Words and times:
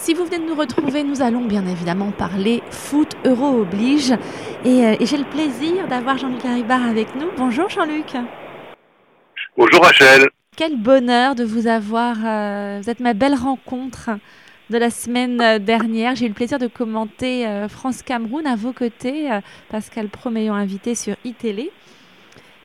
Si 0.00 0.14
vous 0.14 0.24
venez 0.24 0.38
de 0.38 0.44
nous 0.46 0.54
retrouver, 0.54 1.04
nous 1.04 1.20
allons 1.20 1.44
bien 1.44 1.66
évidemment 1.66 2.10
parler 2.10 2.62
foot 2.70 3.18
euro 3.26 3.60
oblige. 3.60 4.12
Et, 4.64 4.86
euh, 4.86 4.96
et 4.98 5.04
j'ai 5.04 5.18
le 5.18 5.24
plaisir 5.24 5.86
d'avoir 5.88 6.16
Jean-Luc 6.16 6.42
Haribard 6.42 6.86
avec 6.86 7.14
nous. 7.16 7.26
Bonjour 7.36 7.68
Jean-Luc. 7.68 8.16
Bonjour 9.58 9.82
Rachel. 9.82 10.30
Quel 10.56 10.80
bonheur 10.80 11.34
de 11.34 11.44
vous 11.44 11.66
avoir. 11.66 12.16
euh, 12.24 12.80
vous 12.82 12.88
êtes 12.88 13.00
ma 13.00 13.12
belle 13.12 13.34
rencontre 13.34 14.08
de 14.70 14.78
la 14.78 14.88
semaine 14.88 15.38
euh, 15.42 15.58
dernière. 15.58 16.16
J'ai 16.16 16.24
eu 16.24 16.28
le 16.28 16.34
plaisir 16.34 16.58
de 16.58 16.66
commenter 16.66 17.46
euh, 17.46 17.68
France-Cameroun 17.68 18.46
à 18.46 18.56
vos 18.56 18.72
côtés, 18.72 19.28
Pascal 19.68 20.08
Pro 20.08 20.30
m'ayant 20.30 20.54
invité 20.54 20.94
sur 20.94 21.14
iTélé. 21.26 21.70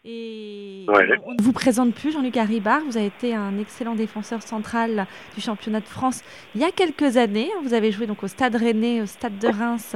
Et 0.08 0.86
Ouais. 0.88 1.08
on 1.26 1.32
ne 1.34 1.42
vous 1.42 1.52
présente 1.52 1.96
plus 1.96 2.12
Jean-Luc 2.12 2.38
Haribard. 2.38 2.82
Vous 2.88 2.96
avez 2.96 3.08
été 3.08 3.34
un 3.34 3.58
excellent 3.60 3.96
défenseur 3.96 4.44
central 4.44 5.08
du 5.34 5.42
championnat 5.42 5.80
de 5.80 5.88
France 5.88 6.22
il 6.54 6.62
y 6.62 6.64
a 6.64 6.70
quelques 6.70 7.18
années. 7.18 7.50
Vous 7.64 7.74
avez 7.74 7.92
joué 7.92 8.05
donc 8.05 8.22
au 8.22 8.28
Stade 8.28 8.55
Rennais, 8.55 9.02
au 9.02 9.08
Stade 9.08 9.40
de 9.40 9.48
Reims, 9.48 9.95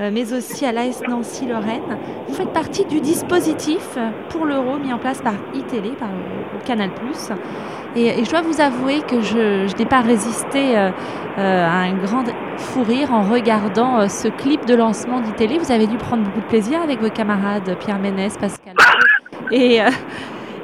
euh, 0.00 0.10
mais 0.12 0.34
aussi 0.34 0.66
à 0.66 0.72
l'AS 0.72 1.00
Nancy-Lorraine. 1.08 1.96
Vous 2.28 2.34
faites 2.34 2.52
partie 2.52 2.84
du 2.84 3.00
dispositif 3.00 3.96
pour 4.28 4.44
l'Euro 4.44 4.76
mis 4.78 4.92
en 4.92 4.98
place 4.98 5.22
par 5.22 5.34
iTélé, 5.54 5.90
par 5.98 6.10
euh, 6.10 6.58
Canal+. 6.66 6.90
Et, 7.96 8.08
et 8.08 8.24
je 8.26 8.30
dois 8.30 8.42
vous 8.42 8.60
avouer 8.60 9.00
que 9.08 9.22
je, 9.22 9.66
je 9.68 9.76
n'ai 9.78 9.86
pas 9.86 10.02
résisté 10.02 10.76
euh, 10.76 10.90
euh, 11.38 11.66
à 11.66 11.78
un 11.84 11.94
grand 11.94 12.24
fou 12.58 12.82
rire 12.82 13.10
en 13.10 13.22
regardant 13.22 14.00
euh, 14.00 14.08
ce 14.08 14.28
clip 14.28 14.66
de 14.66 14.74
lancement 14.74 15.20
d'ITélé. 15.22 15.56
Vous 15.56 15.72
avez 15.72 15.86
dû 15.86 15.96
prendre 15.96 16.24
beaucoup 16.24 16.40
de 16.40 16.46
plaisir 16.46 16.82
avec 16.82 17.00
vos 17.00 17.08
camarades 17.10 17.74
Pierre 17.80 17.98
Ménès, 17.98 18.36
Pascal 18.36 18.74
et, 19.50 19.82
euh, 19.82 19.90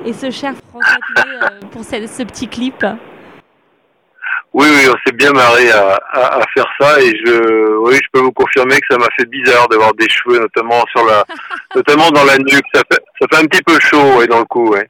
et 0.04 0.12
ce 0.12 0.30
cher 0.30 0.54
François 0.70 0.98
Pinet 1.14 1.36
euh, 1.42 1.66
pour 1.70 1.84
ce, 1.84 2.22
petit 2.24 2.48
clip. 2.48 2.84
Oui, 4.52 4.66
oui, 4.68 4.88
on 4.88 4.96
s'est 5.06 5.16
bien 5.16 5.32
marré 5.32 5.70
à, 5.70 5.98
à, 6.12 6.40
faire 6.54 6.66
ça 6.78 7.00
et 7.00 7.16
je, 7.24 7.76
oui, 7.78 7.98
peux 8.12 8.20
vous 8.20 8.32
confirmer 8.32 8.76
que 8.80 8.86
ça 8.90 8.98
m'a 8.98 9.08
fait 9.18 9.26
bizarre 9.28 9.68
d'avoir 9.68 9.94
des 9.94 10.08
cheveux, 10.08 10.38
notamment 10.38 10.84
sur 10.94 11.04
la, 11.06 11.24
notamment 11.74 12.10
dans 12.10 12.24
la 12.24 12.38
nuque. 12.38 12.64
Ça 12.74 12.82
fait, 12.92 13.02
ça 13.20 13.26
fait 13.30 13.42
un 13.44 13.46
petit 13.46 13.62
peu 13.62 13.78
chaud, 13.80 14.18
ouais, 14.18 14.26
dans 14.26 14.38
le 14.40 14.44
cou, 14.44 14.68
ouais. 14.70 14.88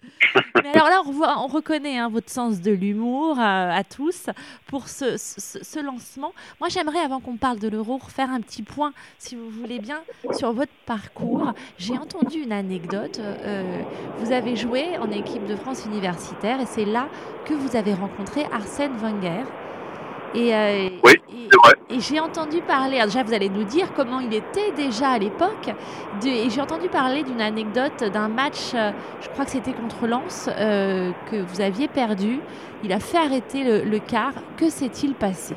Mais 0.62 0.70
alors 0.74 0.88
là, 0.88 1.02
on, 1.06 1.12
voit- 1.12 1.34
on 1.38 1.46
reconnaît 1.46 1.98
hein, 1.98 2.08
votre 2.10 2.30
sens 2.30 2.60
de 2.60 2.70
l'humour 2.72 3.38
euh, 3.38 3.70
à 3.70 3.82
tous 3.84 4.26
pour 4.66 4.88
ce, 4.88 5.16
ce- 5.16 5.62
ce 5.62 5.84
lancement. 5.84 6.32
Moi, 6.60 6.68
j'aimerais, 6.68 7.00
avant 7.00 7.20
qu'on 7.20 7.36
parle 7.36 7.58
de 7.58 7.68
l'euro, 7.68 7.98
refaire 7.98 8.30
un 8.30 8.40
petit 8.40 8.62
point, 8.62 8.92
si 9.18 9.36
vous 9.36 9.48
voulez 9.50 9.78
bien, 9.78 10.00
sur 10.32 10.52
votre 10.52 10.72
parcours. 10.86 11.52
J'ai 11.78 11.94
entendu 11.98 12.38
une 12.38 12.52
anecdote. 12.52 13.20
euh, 13.20 13.78
vous 14.18 14.32
avez 14.32 14.56
joué 14.56 14.84
en 14.98 15.10
équipe 15.10 15.46
de 15.46 15.56
France 15.56 15.84
universitaire 15.86 16.60
et 16.60 16.66
c'est 16.66 16.84
là 16.84 17.08
que 17.44 17.54
vous 17.54 17.76
avez 17.76 17.94
rencontré 17.94 18.44
Arsène 18.52 18.96
Wenger. 18.96 19.42
Et, 20.34 20.54
euh, 20.54 20.88
Oui, 21.04 21.12
c'est 21.28 21.58
vrai. 21.62 21.74
et 21.90 22.00
j'ai 22.00 22.18
entendu 22.18 22.62
parler, 22.62 22.96
alors 22.96 23.06
déjà 23.06 23.22
vous 23.22 23.34
allez 23.34 23.50
nous 23.50 23.64
dire 23.64 23.92
comment 23.94 24.18
il 24.20 24.32
était 24.32 24.72
déjà 24.74 25.10
à 25.10 25.18
l'époque, 25.18 25.68
et 26.24 26.48
j'ai 26.48 26.60
entendu 26.60 26.88
parler 26.88 27.22
d'une 27.22 27.40
anecdote 27.42 28.02
d'un 28.10 28.28
match, 28.28 28.72
euh, 28.74 28.92
je 29.20 29.28
crois 29.28 29.44
que 29.44 29.50
c'était 29.50 29.74
contre 29.74 30.06
Lens, 30.06 30.48
euh, 30.58 31.10
que 31.30 31.36
vous 31.36 31.60
aviez 31.60 31.88
perdu. 31.88 32.40
Il 32.82 32.92
a 32.92 32.98
fait 32.98 33.18
arrêter 33.18 33.62
le, 33.62 33.82
le 33.88 33.98
quart. 33.98 34.32
Que 34.56 34.70
s'est-il 34.70 35.14
passé? 35.14 35.54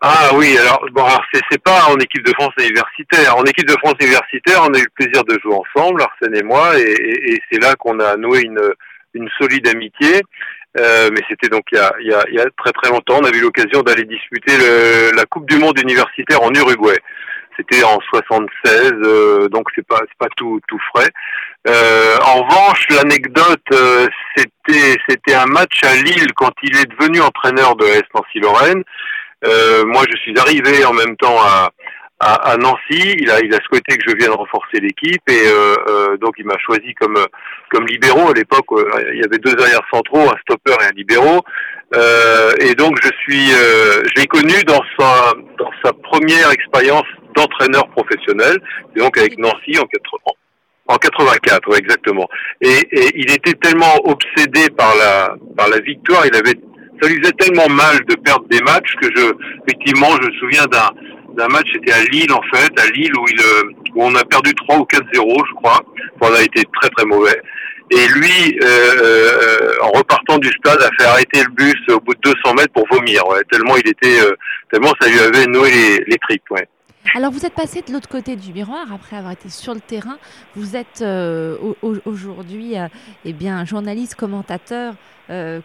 Ah 0.00 0.30
oui, 0.34 0.56
alors, 0.58 0.84
bon, 0.92 1.06
c'est, 1.32 1.40
c'est 1.50 1.62
pas 1.62 1.86
en 1.88 1.96
équipe 1.96 2.24
de 2.24 2.32
France 2.34 2.52
universitaire. 2.58 3.36
En 3.36 3.44
équipe 3.44 3.66
de 3.66 3.76
France 3.82 3.94
universitaire, 4.00 4.60
on 4.62 4.72
a 4.74 4.78
eu 4.78 4.82
le 4.84 4.90
plaisir 4.94 5.24
de 5.24 5.38
jouer 5.42 5.54
ensemble, 5.54 6.02
Arsène 6.02 6.36
et 6.36 6.42
moi, 6.42 6.78
et, 6.78 6.82
et- 6.82 7.34
et 7.34 7.42
c'est 7.50 7.58
là 7.60 7.74
qu'on 7.74 7.98
a 8.00 8.16
noué 8.16 8.42
une, 8.42 8.60
une 9.14 9.28
solide 9.40 9.66
amitié. 9.68 10.22
Euh, 10.76 11.08
mais 11.12 11.20
c'était 11.28 11.48
donc 11.48 11.64
il 11.72 11.78
y, 11.78 11.80
a, 11.80 11.92
il, 12.00 12.06
y 12.08 12.12
a, 12.14 12.24
il 12.28 12.34
y 12.34 12.40
a 12.40 12.46
très 12.56 12.72
très 12.72 12.90
longtemps. 12.90 13.18
On 13.20 13.24
a 13.24 13.30
eu 13.30 13.40
l'occasion 13.40 13.82
d'aller 13.82 14.04
disputer 14.04 14.56
le- 14.58 15.14
la 15.16 15.24
Coupe 15.24 15.48
du 15.48 15.56
Monde 15.58 15.78
universitaire 15.80 16.42
en 16.42 16.52
Uruguay. 16.52 16.98
C'était 17.56 17.84
en 17.84 18.00
76, 18.12 18.92
euh, 19.04 19.48
donc 19.48 19.68
c'est 19.76 19.86
pas 19.86 20.00
c'est 20.00 20.18
pas 20.18 20.26
tout 20.36 20.60
tout 20.66 20.80
frais. 20.92 21.08
Euh, 21.68 22.16
en 22.26 22.42
revanche, 22.42 22.84
l'anecdote, 22.90 23.62
euh, 23.72 24.08
c'était 24.36 24.96
c'était 25.08 25.34
un 25.34 25.46
match 25.46 25.80
à 25.84 25.94
Lille 25.94 26.32
quand 26.34 26.50
il 26.64 26.76
est 26.76 26.86
devenu 26.86 27.20
entraîneur 27.20 27.76
de 27.76 27.84
S 27.86 28.02
Nancy 28.12 28.40
Lorraine. 28.40 28.82
Euh, 29.46 29.84
moi, 29.84 30.02
je 30.10 30.16
suis 30.18 30.36
arrivé 30.38 30.84
en 30.84 30.92
même 30.94 31.16
temps 31.16 31.38
à, 31.40 31.70
à, 32.20 32.52
à 32.52 32.56
Nancy. 32.56 33.16
Il 33.18 33.30
a, 33.30 33.40
il 33.40 33.54
a 33.54 33.58
souhaité 33.64 33.96
que 33.96 34.04
je 34.08 34.16
vienne 34.16 34.30
renforcer 34.30 34.80
l'équipe 34.80 35.22
et 35.28 35.46
euh, 35.46 35.76
euh, 35.88 36.16
donc 36.18 36.34
il 36.38 36.46
m'a 36.46 36.58
choisi 36.58 36.94
comme 36.94 37.18
comme 37.70 37.86
libéraux. 37.86 38.30
À 38.30 38.34
l'époque, 38.34 38.66
euh, 38.72 38.84
il 39.12 39.20
y 39.20 39.24
avait 39.24 39.38
deux 39.38 39.54
arrières 39.60 39.86
centraux, 39.92 40.30
un 40.30 40.38
stopper 40.42 40.72
et 40.82 40.86
un 40.86 40.96
libéraux. 40.96 41.42
Euh, 41.94 42.52
et 42.60 42.74
donc 42.74 42.98
je 43.02 43.10
suis, 43.22 43.52
euh, 43.52 44.02
je 44.04 44.20
l'ai 44.20 44.26
connu 44.26 44.54
dans 44.66 44.82
sa 44.98 45.34
dans 45.58 45.70
sa 45.84 45.92
première 45.92 46.50
expérience 46.50 47.06
d'entraîneur 47.36 47.88
professionnel, 47.90 48.58
donc 48.96 49.18
avec 49.18 49.38
Nancy 49.38 49.78
en 49.78 49.84
80. 49.84 50.32
En 50.86 50.96
84, 50.96 51.68
ouais, 51.70 51.78
exactement. 51.78 52.28
Et, 52.60 52.68
et 52.68 53.10
il 53.14 53.32
était 53.32 53.54
tellement 53.54 53.94
obsédé 54.04 54.68
par 54.76 54.94
la 54.96 55.34
par 55.56 55.68
la 55.68 55.80
victoire, 55.80 56.26
il 56.26 56.36
avait 56.36 56.54
ça 57.00 57.08
lui 57.08 57.18
faisait 57.20 57.32
tellement 57.32 57.68
mal 57.68 58.04
de 58.06 58.14
perdre 58.16 58.46
des 58.48 58.60
matchs 58.60 58.94
que 59.00 59.08
je 59.14 59.32
effectivement 59.66 60.08
je 60.20 60.28
me 60.28 60.32
souviens 60.38 60.64
d'un 60.66 60.90
d'un 61.36 61.48
match 61.48 61.66
c'était 61.72 61.92
à 61.92 62.02
Lille 62.04 62.32
en 62.32 62.42
fait, 62.56 62.72
à 62.80 62.86
Lille 62.90 63.12
où 63.16 63.24
il 63.28 63.40
euh, 63.40 63.62
où 63.94 64.04
on 64.04 64.14
a 64.14 64.24
perdu 64.24 64.54
3 64.54 64.78
ou 64.78 64.82
4-0 64.82 65.02
je 65.48 65.54
crois. 65.54 65.80
Enfin, 66.20 66.32
on 66.32 66.34
a 66.34 66.42
été 66.42 66.62
très 66.80 66.88
très 66.90 67.04
mauvais. 67.06 67.40
Et 67.90 68.08
lui, 68.08 68.58
euh, 68.62 68.66
euh, 68.66 69.72
en 69.82 69.90
repartant 69.98 70.38
du 70.38 70.48
stade, 70.48 70.80
a 70.82 70.90
fait 70.98 71.04
arrêter 71.08 71.42
le 71.44 71.50
bus 71.52 71.74
au 71.90 72.00
bout 72.00 72.14
de 72.14 72.20
200 72.44 72.54
mètres 72.54 72.72
pour 72.72 72.86
vomir. 72.90 73.22
Tellement 73.52 73.76
il 73.76 73.86
était, 73.88 74.18
tellement 74.72 74.92
ça 75.00 75.08
lui 75.08 75.18
avait 75.18 75.46
noué 75.46 75.70
les, 75.70 76.04
les 76.06 76.18
tripes. 76.18 76.42
Alors 77.14 77.30
vous 77.30 77.44
êtes 77.44 77.52
passé 77.54 77.82
de 77.86 77.92
l'autre 77.92 78.08
côté 78.08 78.34
du 78.36 78.52
miroir 78.54 78.86
après 78.92 79.16
avoir 79.16 79.32
été 79.32 79.50
sur 79.50 79.74
le 79.74 79.80
terrain. 79.80 80.16
Vous 80.56 80.74
êtes 80.76 81.02
au- 81.02 81.76
au- 81.82 81.98
aujourd'hui 82.06 82.74
eh 83.26 83.32
bien 83.34 83.64
journaliste, 83.66 84.14
commentateur, 84.14 84.94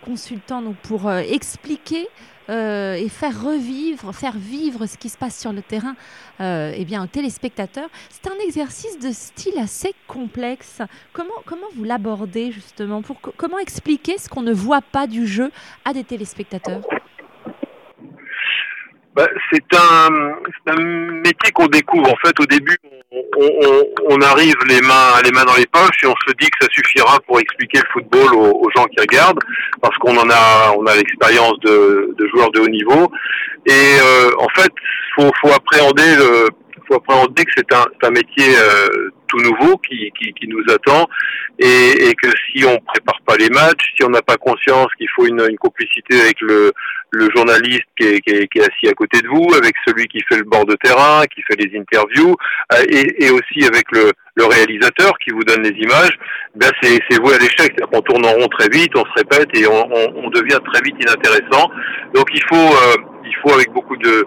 consultant 0.04 0.62
donc 0.62 0.76
pour 0.84 1.10
expliquer 1.12 2.08
euh, 2.50 2.96
et 2.96 3.10
faire 3.10 3.42
revivre, 3.44 4.14
faire 4.14 4.36
vivre 4.36 4.86
ce 4.86 4.98
qui 4.98 5.10
se 5.10 5.18
passe 5.18 5.40
sur 5.40 5.54
le 5.54 5.62
terrain 5.62 5.96
euh, 6.42 6.74
eh 6.76 6.86
bien 6.86 7.04
aux 7.04 7.08
téléspectateurs. 7.08 7.90
C'est 8.10 8.28
un 8.28 8.38
exercice 8.44 9.00
de 9.00 9.12
style 9.12 9.58
assez 9.60 9.94
complexe. 10.08 10.82
Comment 11.14 11.30
comment 11.46 11.68
vous 11.76 11.84
l'abordez 11.84 12.52
justement 12.52 13.02
pour 13.02 13.22
co- 13.22 13.34
comment 13.38 13.60
expliquer 13.60 14.18
ce 14.18 14.28
qu'on 14.30 14.42
ne 14.42 14.54
voit 14.54 14.82
pas 14.82 15.08
du 15.08 15.28
jeu 15.28 15.52
à 15.86 15.94
des 15.94 16.04
téléspectateurs? 16.04 16.82
Bah, 19.16 19.28
c'est 19.52 19.64
un, 19.76 20.10
métier 21.24 21.52
qu'on 21.54 21.68
découvre. 21.68 22.12
En 22.12 22.16
fait, 22.18 22.40
au 22.40 22.46
début, 22.46 22.78
on, 23.40 24.16
on 24.16 24.22
arrive 24.22 24.56
les 24.68 24.82
mains, 24.82 25.22
les 25.24 25.32
mains 25.32 25.46
dans 25.46 25.56
les 25.56 25.68
poches 25.68 26.04
et 26.04 26.08
on 26.08 26.16
se 26.28 26.34
dit 26.40 26.50
que 26.50 26.58
ça 26.66 26.68
suffira 26.72 27.20
pour 27.28 27.40
expliquer 27.40 27.80
le 27.80 27.88
football 27.94 28.34
aux, 28.36 28.62
aux 28.62 28.70
gens 28.76 28.86
qui 28.86 29.00
regardent, 29.00 29.40
parce 29.82 29.96
qu'on 29.98 30.18
en 30.18 30.30
a, 30.30 30.74
on 30.78 30.86
a 30.86 30.96
l'expérience 30.96 31.60
de, 31.62 32.16
de 32.18 32.28
joueurs 32.28 32.52
de 32.52 32.60
haut 32.60 32.68
niveau. 32.68 33.12
Et 33.66 33.98
euh, 34.02 34.32
en 34.40 34.48
fait, 34.56 34.72
faut, 35.16 35.32
faut 35.42 35.54
appréhender 35.54 36.16
le, 36.16 36.50
faut 36.90 36.96
appréhender 36.96 37.46
que 37.46 37.52
c'est 37.56 37.74
un, 37.74 37.86
un 38.04 38.10
métier 38.10 38.56
euh, 38.58 39.12
tout 39.28 39.38
nouveau 39.38 39.78
qui, 39.78 40.12
qui, 40.18 40.48
nous 40.48 40.64
attend 40.74 41.08
et, 41.60 42.14
que 42.16 42.30
si 42.52 42.66
on 42.66 42.78
prépare 42.80 43.20
pas 43.26 43.38
les 43.38 43.50
matchs, 43.50 43.94
si 43.96 44.04
on 44.04 44.10
n'a 44.10 44.22
pas 44.22 44.38
conscience 44.38 44.88
qu'il 44.98 45.08
faut 45.16 45.26
une, 45.28 45.56
complicité 45.58 46.20
avec 46.20 46.42
le, 46.42 46.72
le 47.12 47.30
journaliste 47.36 47.86
qui 47.98 48.08
est, 48.08 48.22
qui, 48.22 48.32
est, 48.32 48.62
assis 48.62 48.88
à 48.90 48.94
côté 48.94 49.22
de 49.22 49.28
vous, 49.28 49.48
avec 49.56 49.76
celui 49.86 50.08
qui 50.08 50.22
fait 50.28 50.38
le 50.38 50.46
bord 50.46 50.66
de 50.66 50.76
terrain, 50.76 51.24
qui 51.34 51.42
fait 51.44 51.56
les 51.58 51.80
interviews, 51.80 52.36
euh, 52.74 52.84
et, 52.90 53.30
aussi 53.30 53.66
avec 53.66 53.86
le, 53.92 54.12
le 54.36 54.46
réalisateur 54.46 55.14
qui 55.24 55.32
vous 55.32 55.44
donne 55.44 55.62
les 55.62 55.78
images, 55.78 56.18
ben 56.56 56.72
c'est, 56.82 57.00
c'est 57.10 57.22
voué 57.22 57.36
à 57.36 57.38
l'échec. 57.38 57.76
Qu'on 57.92 58.02
tourne 58.02 58.26
en 58.26 58.32
rond 58.32 58.48
très 58.48 58.70
vite, 58.70 58.92
on 58.96 59.06
se 59.06 59.14
répète 59.18 59.50
et 59.56 59.68
on, 59.68 59.88
on, 59.94 60.26
on 60.26 60.30
devient 60.30 60.60
très 60.74 60.82
vite 60.82 60.96
inintéressant. 61.00 61.70
Donc 62.16 62.28
il 62.34 62.42
faut, 62.50 62.56
euh, 62.56 62.96
il 63.26 63.36
faut 63.44 63.54
avec 63.54 63.72
beaucoup 63.72 63.98
de 63.98 64.26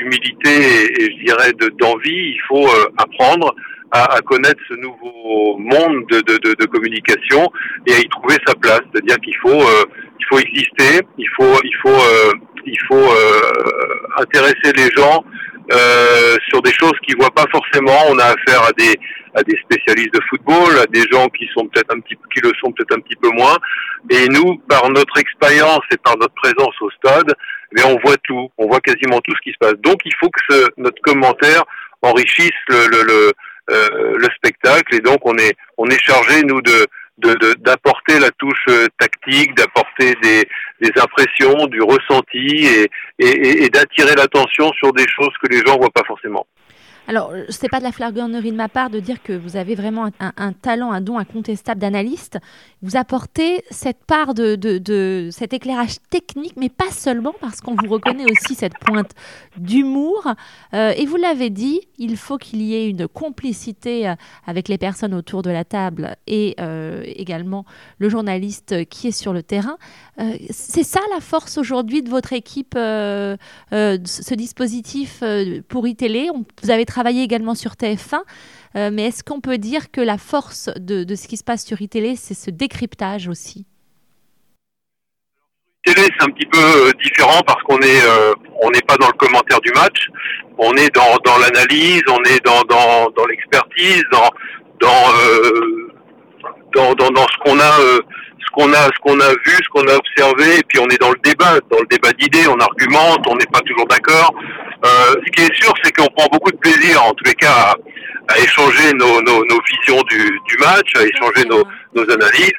d'humilité 0.00 0.92
et, 1.00 1.04
je 1.12 1.24
dirais 1.24 1.52
de, 1.52 1.68
d'envie, 1.78 2.34
il 2.34 2.40
faut 2.48 2.66
euh, 2.66 2.86
apprendre 2.98 3.54
à, 3.92 4.20
connaître 4.20 4.60
ce 4.68 4.74
nouveau 4.74 5.58
monde 5.58 6.04
de, 6.10 6.20
de, 6.20 6.54
de, 6.54 6.64
communication 6.66 7.50
et 7.88 7.94
à 7.94 7.98
y 7.98 8.08
trouver 8.08 8.36
sa 8.46 8.54
place. 8.54 8.80
C'est-à-dire 8.92 9.16
qu'il 9.16 9.36
faut, 9.38 9.60
euh, 9.60 9.84
il 10.20 10.26
faut 10.28 10.38
exister, 10.38 11.00
il 11.18 11.28
faut, 11.36 11.58
il 11.64 11.74
faut, 11.82 11.88
euh, 11.88 12.32
il 12.66 12.78
faut 12.86 13.10
intéresser 14.16 14.72
les 14.76 14.90
gens 14.96 15.24
sur 16.48 16.62
des 16.62 16.72
choses 16.72 16.92
qu'ils 17.02 17.16
voient 17.16 17.34
pas 17.34 17.46
forcément. 17.50 17.98
On 18.10 18.18
a 18.18 18.26
affaire 18.26 18.62
à 18.62 18.72
des 18.72 18.96
à 19.34 19.42
des 19.42 19.56
spécialistes 19.62 20.14
de 20.14 20.20
football, 20.28 20.78
à 20.78 20.86
des 20.86 21.04
gens 21.10 21.28
qui 21.28 21.48
sont 21.54 21.66
peut-être 21.68 21.94
un 21.94 22.00
petit 22.00 22.16
qui 22.34 22.40
le 22.42 22.52
sont 22.60 22.72
peut-être 22.72 22.96
un 22.96 23.00
petit 23.00 23.16
peu 23.16 23.30
moins. 23.30 23.56
Et 24.10 24.28
nous, 24.28 24.58
par 24.68 24.88
notre 24.90 25.18
expérience 25.18 25.82
et 25.92 25.96
par 25.98 26.16
notre 26.18 26.34
présence 26.34 26.74
au 26.80 26.90
stade, 26.90 27.32
mais 27.72 27.84
on 27.84 27.98
voit 28.04 28.16
tout, 28.24 28.50
on 28.58 28.66
voit 28.66 28.80
quasiment 28.80 29.20
tout 29.20 29.34
ce 29.36 29.40
qui 29.42 29.52
se 29.52 29.58
passe. 29.58 29.74
Donc 29.80 30.00
il 30.04 30.14
faut 30.18 30.30
que 30.30 30.70
notre 30.76 31.00
commentaire 31.02 31.64
enrichisse 32.02 32.50
euh, 32.70 33.32
le 33.68 34.28
spectacle 34.36 34.94
et 34.94 35.00
donc 35.00 35.18
on 35.24 35.36
est 35.36 35.54
on 35.76 35.86
est 35.86 36.02
chargé 36.02 36.42
nous 36.42 36.60
de 36.62 36.86
d'apporter 37.58 38.18
la 38.18 38.30
touche 38.30 38.64
tactique, 38.98 39.54
d'apporter 39.54 40.14
des, 40.22 40.48
des 40.80 40.92
impressions, 40.98 41.66
du 41.66 41.82
ressenti 41.82 42.66
et, 42.66 42.90
et, 43.18 43.64
et 43.64 43.68
d'attirer 43.68 44.14
l'attention 44.14 44.72
sur 44.72 44.92
des 44.94 45.06
choses 45.06 45.34
que 45.42 45.48
les 45.50 45.58
gens 45.58 45.76
voient 45.76 45.90
pas 45.90 46.04
forcément. 46.06 46.46
Alors, 47.10 47.32
ce 47.48 47.60
n'est 47.60 47.68
pas 47.68 47.80
de 47.80 47.82
la 47.82 47.90
flagornerie 47.90 48.52
de 48.52 48.56
ma 48.56 48.68
part 48.68 48.88
de 48.88 49.00
dire 49.00 49.20
que 49.20 49.32
vous 49.32 49.56
avez 49.56 49.74
vraiment 49.74 50.10
un, 50.20 50.52
talent, 50.52 50.92
un 50.92 51.00
don 51.00 51.18
incontestable 51.18 51.80
d'analyste. 51.80 52.38
Vous 52.82 52.96
apportez 52.96 53.64
cette 53.68 54.04
part 54.04 54.32
de, 54.32 55.28
cet 55.32 55.52
éclairage 55.52 55.96
technique, 56.08 56.54
mais 56.56 56.68
pas 56.68 56.92
seulement, 56.92 57.34
parce 57.40 57.60
qu'on 57.60 57.74
vous 57.74 57.88
reconnaît 57.88 58.26
aussi 58.30 58.54
cette 58.54 58.78
pointe 58.78 59.10
d'humour. 59.56 60.24
Euh, 60.72 60.92
et 60.96 61.04
vous 61.04 61.16
l'avez 61.16 61.50
dit, 61.50 61.80
il 61.98 62.16
faut 62.16 62.38
qu'il 62.38 62.62
y 62.62 62.76
ait 62.76 62.88
une 62.88 63.08
complicité 63.08 64.08
euh, 64.08 64.14
avec 64.46 64.68
les 64.68 64.78
personnes 64.78 65.12
autour 65.12 65.42
de 65.42 65.50
la 65.50 65.64
table 65.64 66.14
et 66.28 66.54
euh, 66.60 67.02
également 67.06 67.64
le 67.98 68.08
journaliste 68.08 68.88
qui 68.88 69.08
est 69.08 69.10
sur 69.10 69.32
le 69.32 69.42
terrain. 69.42 69.78
C'est 70.50 70.84
ça 70.84 71.00
la 71.12 71.20
force 71.20 71.56
aujourd'hui 71.56 72.02
de 72.02 72.10
votre 72.10 72.34
équipe, 72.34 72.74
ce 72.74 74.34
dispositif 74.34 75.24
pour 75.68 75.88
iTélé. 75.88 76.28
Vous 76.62 76.70
avez 76.70 76.84
travaillé 76.84 76.99
également 77.08 77.54
sur 77.54 77.72
TF1, 77.72 78.20
euh, 78.76 78.90
mais 78.92 79.06
est-ce 79.06 79.24
qu'on 79.24 79.40
peut 79.40 79.58
dire 79.58 79.90
que 79.90 80.00
la 80.00 80.18
force 80.18 80.70
de, 80.78 81.14
ce 81.14 81.28
qui 81.28 81.36
se 81.36 81.44
passe 81.44 81.64
sur 81.64 81.80
iTélé, 81.80 82.16
c'est 82.16 82.34
ce 82.34 82.50
décryptage 82.50 83.28
aussi? 83.28 83.66
Télé, 85.84 86.02
c'est 86.02 86.24
un 86.24 86.30
petit 86.30 86.46
peu 86.46 86.58
euh, 86.58 86.92
différent 87.02 87.40
parce 87.46 87.62
qu'on 87.62 87.78
est 87.78 88.04
euh, 88.04 88.34
on 88.62 88.70
n'est 88.70 88.82
pas 88.82 88.96
dans 88.98 89.08
le 89.08 89.14
commentaire 89.14 89.60
du 89.60 89.72
match, 89.72 90.08
on 90.58 90.74
est 90.74 90.94
dans, 90.94 91.38
l'analyse, 91.38 92.02
on 92.08 92.22
est 92.24 92.44
dans, 92.44 92.60
dans, 92.68 93.10
dans 93.16 93.26
l'expertise, 93.26 94.02
dans 94.12 94.28
dans, 94.80 95.12
dans, 96.74 96.94
dans, 96.94 97.10
dans 97.10 97.26
ce 97.26 97.38
qu'on 97.44 97.58
a 97.58 97.72
ce 98.40 98.50
qu'on 98.52 98.72
a 98.72 98.84
ce 98.84 98.98
qu'on 99.00 99.20
a 99.20 99.30
vu, 99.30 99.52
ce 99.52 99.68
qu'on 99.70 99.86
a 99.86 99.94
observé, 99.94 100.58
et 100.58 100.62
puis 100.68 100.78
on 100.80 100.88
est 100.88 101.00
dans 101.00 101.10
le 101.10 101.18
débat, 101.22 101.58
dans 101.70 101.78
le 101.78 101.86
débat 101.86 102.12
d'idées, 102.12 102.46
on 102.48 102.58
argumente, 102.58 103.24
on 103.28 103.36
n'est 103.36 103.46
pas 103.52 103.60
toujours 103.60 103.86
d'accord. 103.86 104.34
Euh, 104.84 105.14
ce 105.26 105.30
qui 105.32 105.42
est 105.42 105.62
sûr, 105.62 105.72
c'est 105.82 105.92
qu'on 105.92 106.08
prend 106.16 106.26
beaucoup 106.32 106.50
de 106.50 106.56
plaisir, 106.56 107.02
en 107.04 107.12
tous 107.12 107.24
les 107.24 107.34
cas, 107.34 107.74
à, 108.28 108.38
échanger 108.38 108.92
nos, 108.94 109.20
nos, 109.22 109.44
nos, 109.44 109.60
visions 109.70 110.02
du, 110.08 110.40
du, 110.48 110.56
match, 110.58 110.90
à 110.96 111.02
échanger 111.02 111.46
nos, 111.48 111.64
nos 111.94 112.10
analyses. 112.10 112.52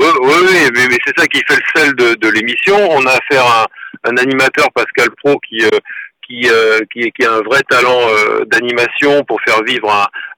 Oui, 0.00 0.08
oui, 0.22 0.70
mais, 0.74 0.86
mais 0.88 0.96
c'est 1.06 1.18
ça 1.18 1.26
qui 1.26 1.42
fait 1.46 1.56
le 1.56 1.80
sel 1.80 1.94
de, 1.94 2.14
de 2.14 2.28
l'émission. 2.30 2.76
On 2.90 3.04
a 3.06 3.10
affaire 3.10 3.44
à 3.44 3.66
un, 4.04 4.12
un 4.12 4.16
animateur, 4.16 4.68
Pascal 4.74 5.08
Pro, 5.22 5.38
qui, 5.40 5.62
euh, 5.64 5.78
qui, 6.30 6.48
euh, 6.48 6.78
qui, 6.92 7.26
a 7.26 7.32
un 7.32 7.42
vrai 7.42 7.60
talent 7.68 8.00
euh, 8.08 8.44
d'animation 8.46 9.24
pour 9.24 9.40
faire 9.46 9.62
vivre 9.64 9.90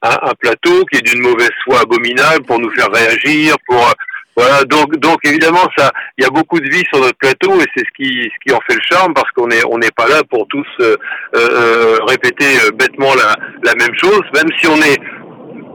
un, 0.03 0.35
plateau, 0.41 0.85
qui 0.87 0.99
est 0.99 1.03
d'une 1.03 1.21
mauvaise 1.21 1.51
foi 1.65 1.81
abominable, 1.81 2.45
pour 2.47 2.59
nous 2.59 2.71
faire 2.75 2.89
réagir, 2.91 3.55
pour 3.67 3.93
voilà, 4.35 4.65
donc 4.65 4.97
donc 4.97 5.19
évidemment 5.25 5.69
ça, 5.77 5.91
il 6.17 6.25
y 6.25 6.27
a 6.27 6.31
beaucoup 6.31 6.59
de 6.59 6.69
vie 6.69 6.83
sur 6.91 7.01
notre 7.01 7.19
plateau 7.19 7.61
et 7.61 7.67
c'est 7.77 7.85
ce 7.85 7.93
qui 7.95 8.31
ce 8.33 8.39
qui 8.43 8.55
en 8.55 8.61
fait 8.67 8.75
le 8.75 8.81
charme 8.91 9.13
parce 9.13 9.31
qu'on 9.33 9.51
est 9.51 9.63
on 9.71 9.77
n'est 9.77 9.91
pas 9.91 10.09
là 10.09 10.23
pour 10.31 10.47
tous 10.49 10.67
euh, 10.81 10.97
euh, 11.37 11.99
répéter 12.09 12.47
euh, 12.65 12.71
bêtement 12.71 13.13
la 13.15 13.75
même 13.75 13.95
chose, 13.95 14.23
même 14.35 14.49
si 14.59 14.67
on 14.69 14.77
est 14.77 14.99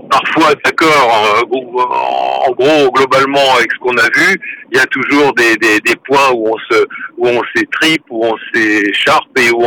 parfois 0.09 0.53
d'accord 0.63 1.45
en, 1.49 2.51
gros 2.51 2.91
globalement 2.91 3.55
avec 3.57 3.71
ce 3.71 3.77
qu'on 3.79 3.97
a 3.97 4.09
vu, 4.15 4.39
il 4.71 4.77
y 4.77 4.81
a 4.81 4.85
toujours 4.87 5.33
des, 5.33 5.57
points 6.05 6.31
où 6.33 6.49
on 6.53 6.57
se 6.69 6.85
où 7.17 7.27
on 7.27 7.41
s'étripe, 7.55 8.03
où 8.09 8.25
on 8.25 8.35
s'écharpe 8.53 9.37
et 9.37 9.51
où 9.51 9.63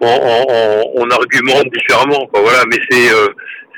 on 0.00 1.10
argumente 1.10 1.72
différemment. 1.72 2.28
Voilà, 2.32 2.64
mais 2.70 2.78
c'est 2.90 3.08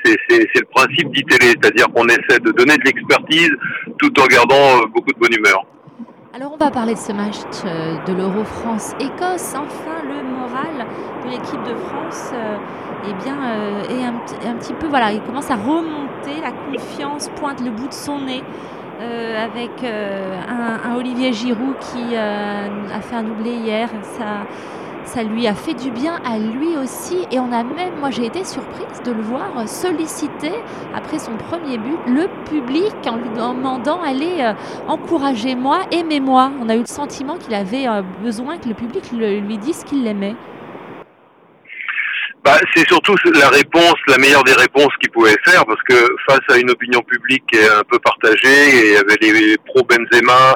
c'est 0.03 0.59
le 0.59 0.65
principe 0.73 1.11
d'ITélé, 1.11 1.53
c'est-à-dire 1.61 1.87
qu'on 1.93 2.07
essaie 2.07 2.39
de 2.39 2.51
donner 2.51 2.77
de 2.77 2.83
l'expertise 2.85 3.51
tout 3.97 4.19
en 4.19 4.25
gardant 4.25 4.79
euh, 4.79 4.87
beaucoup 4.93 5.11
de 5.13 5.19
bonne 5.19 5.33
humeur. 5.37 5.65
Alors 6.33 6.53
on 6.53 6.57
va 6.57 6.71
parler 6.71 6.93
de 6.93 6.99
ce 6.99 7.11
match 7.11 7.35
euh, 7.65 7.97
de 8.05 8.13
l'Euro 8.13 8.43
France-Écosse. 8.43 9.53
Enfin, 9.55 10.01
le 10.03 10.23
moral 10.23 10.87
l'équipe 11.29 11.63
de 11.63 11.75
France 11.75 12.31
euh, 12.33 12.57
eh 13.07 13.13
bien, 13.23 13.37
est 13.89 14.05
un, 14.47 14.55
petit 14.55 14.73
peu, 14.73 14.87
voilà, 14.87 15.11
il 15.11 15.21
commence 15.21 15.49
à 15.49 15.55
remonter, 15.55 16.39
la 16.41 16.51
confiance 16.51 17.29
pointe 17.35 17.61
le 17.61 17.71
bout 17.71 17.87
de 17.87 17.93
son 17.93 18.19
nez. 18.19 18.43
avec 18.99 19.83
un, 19.83 20.95
Olivier 20.95 21.33
Giroud 21.33 21.75
qui 21.79 22.15
a 22.15 23.01
fait 23.01 23.15
un 23.15 23.23
doublé 23.23 23.53
hier. 23.53 23.89
Ça, 24.03 24.45
ça 25.11 25.23
lui 25.23 25.47
a 25.47 25.53
fait 25.53 25.73
du 25.73 25.91
bien 25.91 26.19
à 26.25 26.37
lui 26.37 26.77
aussi. 26.77 27.17
Et 27.31 27.39
on 27.39 27.51
a 27.51 27.63
même, 27.63 27.99
moi 27.99 28.11
j'ai 28.11 28.25
été 28.25 28.43
surprise 28.43 29.01
de 29.03 29.11
le 29.11 29.21
voir 29.21 29.41
solliciter, 29.67 30.53
après 30.95 31.19
son 31.19 31.33
premier 31.33 31.77
but, 31.77 31.97
le 32.07 32.27
public 32.49 32.93
en 33.05 33.17
lui 33.17 33.29
demandant 33.29 34.01
allez, 34.01 34.37
euh, 34.39 34.53
encouragez-moi, 34.87 35.81
aimez-moi. 35.91 36.51
On 36.61 36.69
a 36.69 36.75
eu 36.75 36.79
le 36.79 36.85
sentiment 36.85 37.35
qu'il 37.37 37.53
avait 37.53 37.87
euh, 37.87 38.01
besoin 38.23 38.57
que 38.57 38.69
le 38.69 38.75
public 38.75 39.11
lui 39.11 39.57
dise 39.57 39.83
qu'il 39.83 40.03
l'aimait. 40.03 40.35
Bah, 42.43 42.57
c'est 42.75 42.87
surtout 42.87 43.15
la 43.35 43.49
réponse, 43.49 43.95
la 44.07 44.17
meilleure 44.17 44.43
des 44.43 44.53
réponses 44.53 44.91
qu'il 44.99 45.11
pouvait 45.11 45.37
faire, 45.45 45.63
parce 45.65 45.81
que 45.87 45.95
face 46.27 46.41
à 46.49 46.57
une 46.57 46.71
opinion 46.71 47.01
publique 47.01 47.43
qui 47.51 47.59
est 47.59 47.69
un 47.69 47.83
peu 47.83 47.99
partagée, 47.99 48.47
et 48.47 48.87
il 48.87 48.93
y 48.93 48.97
avait 48.97 49.17
les 49.21 49.57
pro 49.57 49.83
Benzema, 49.83 50.55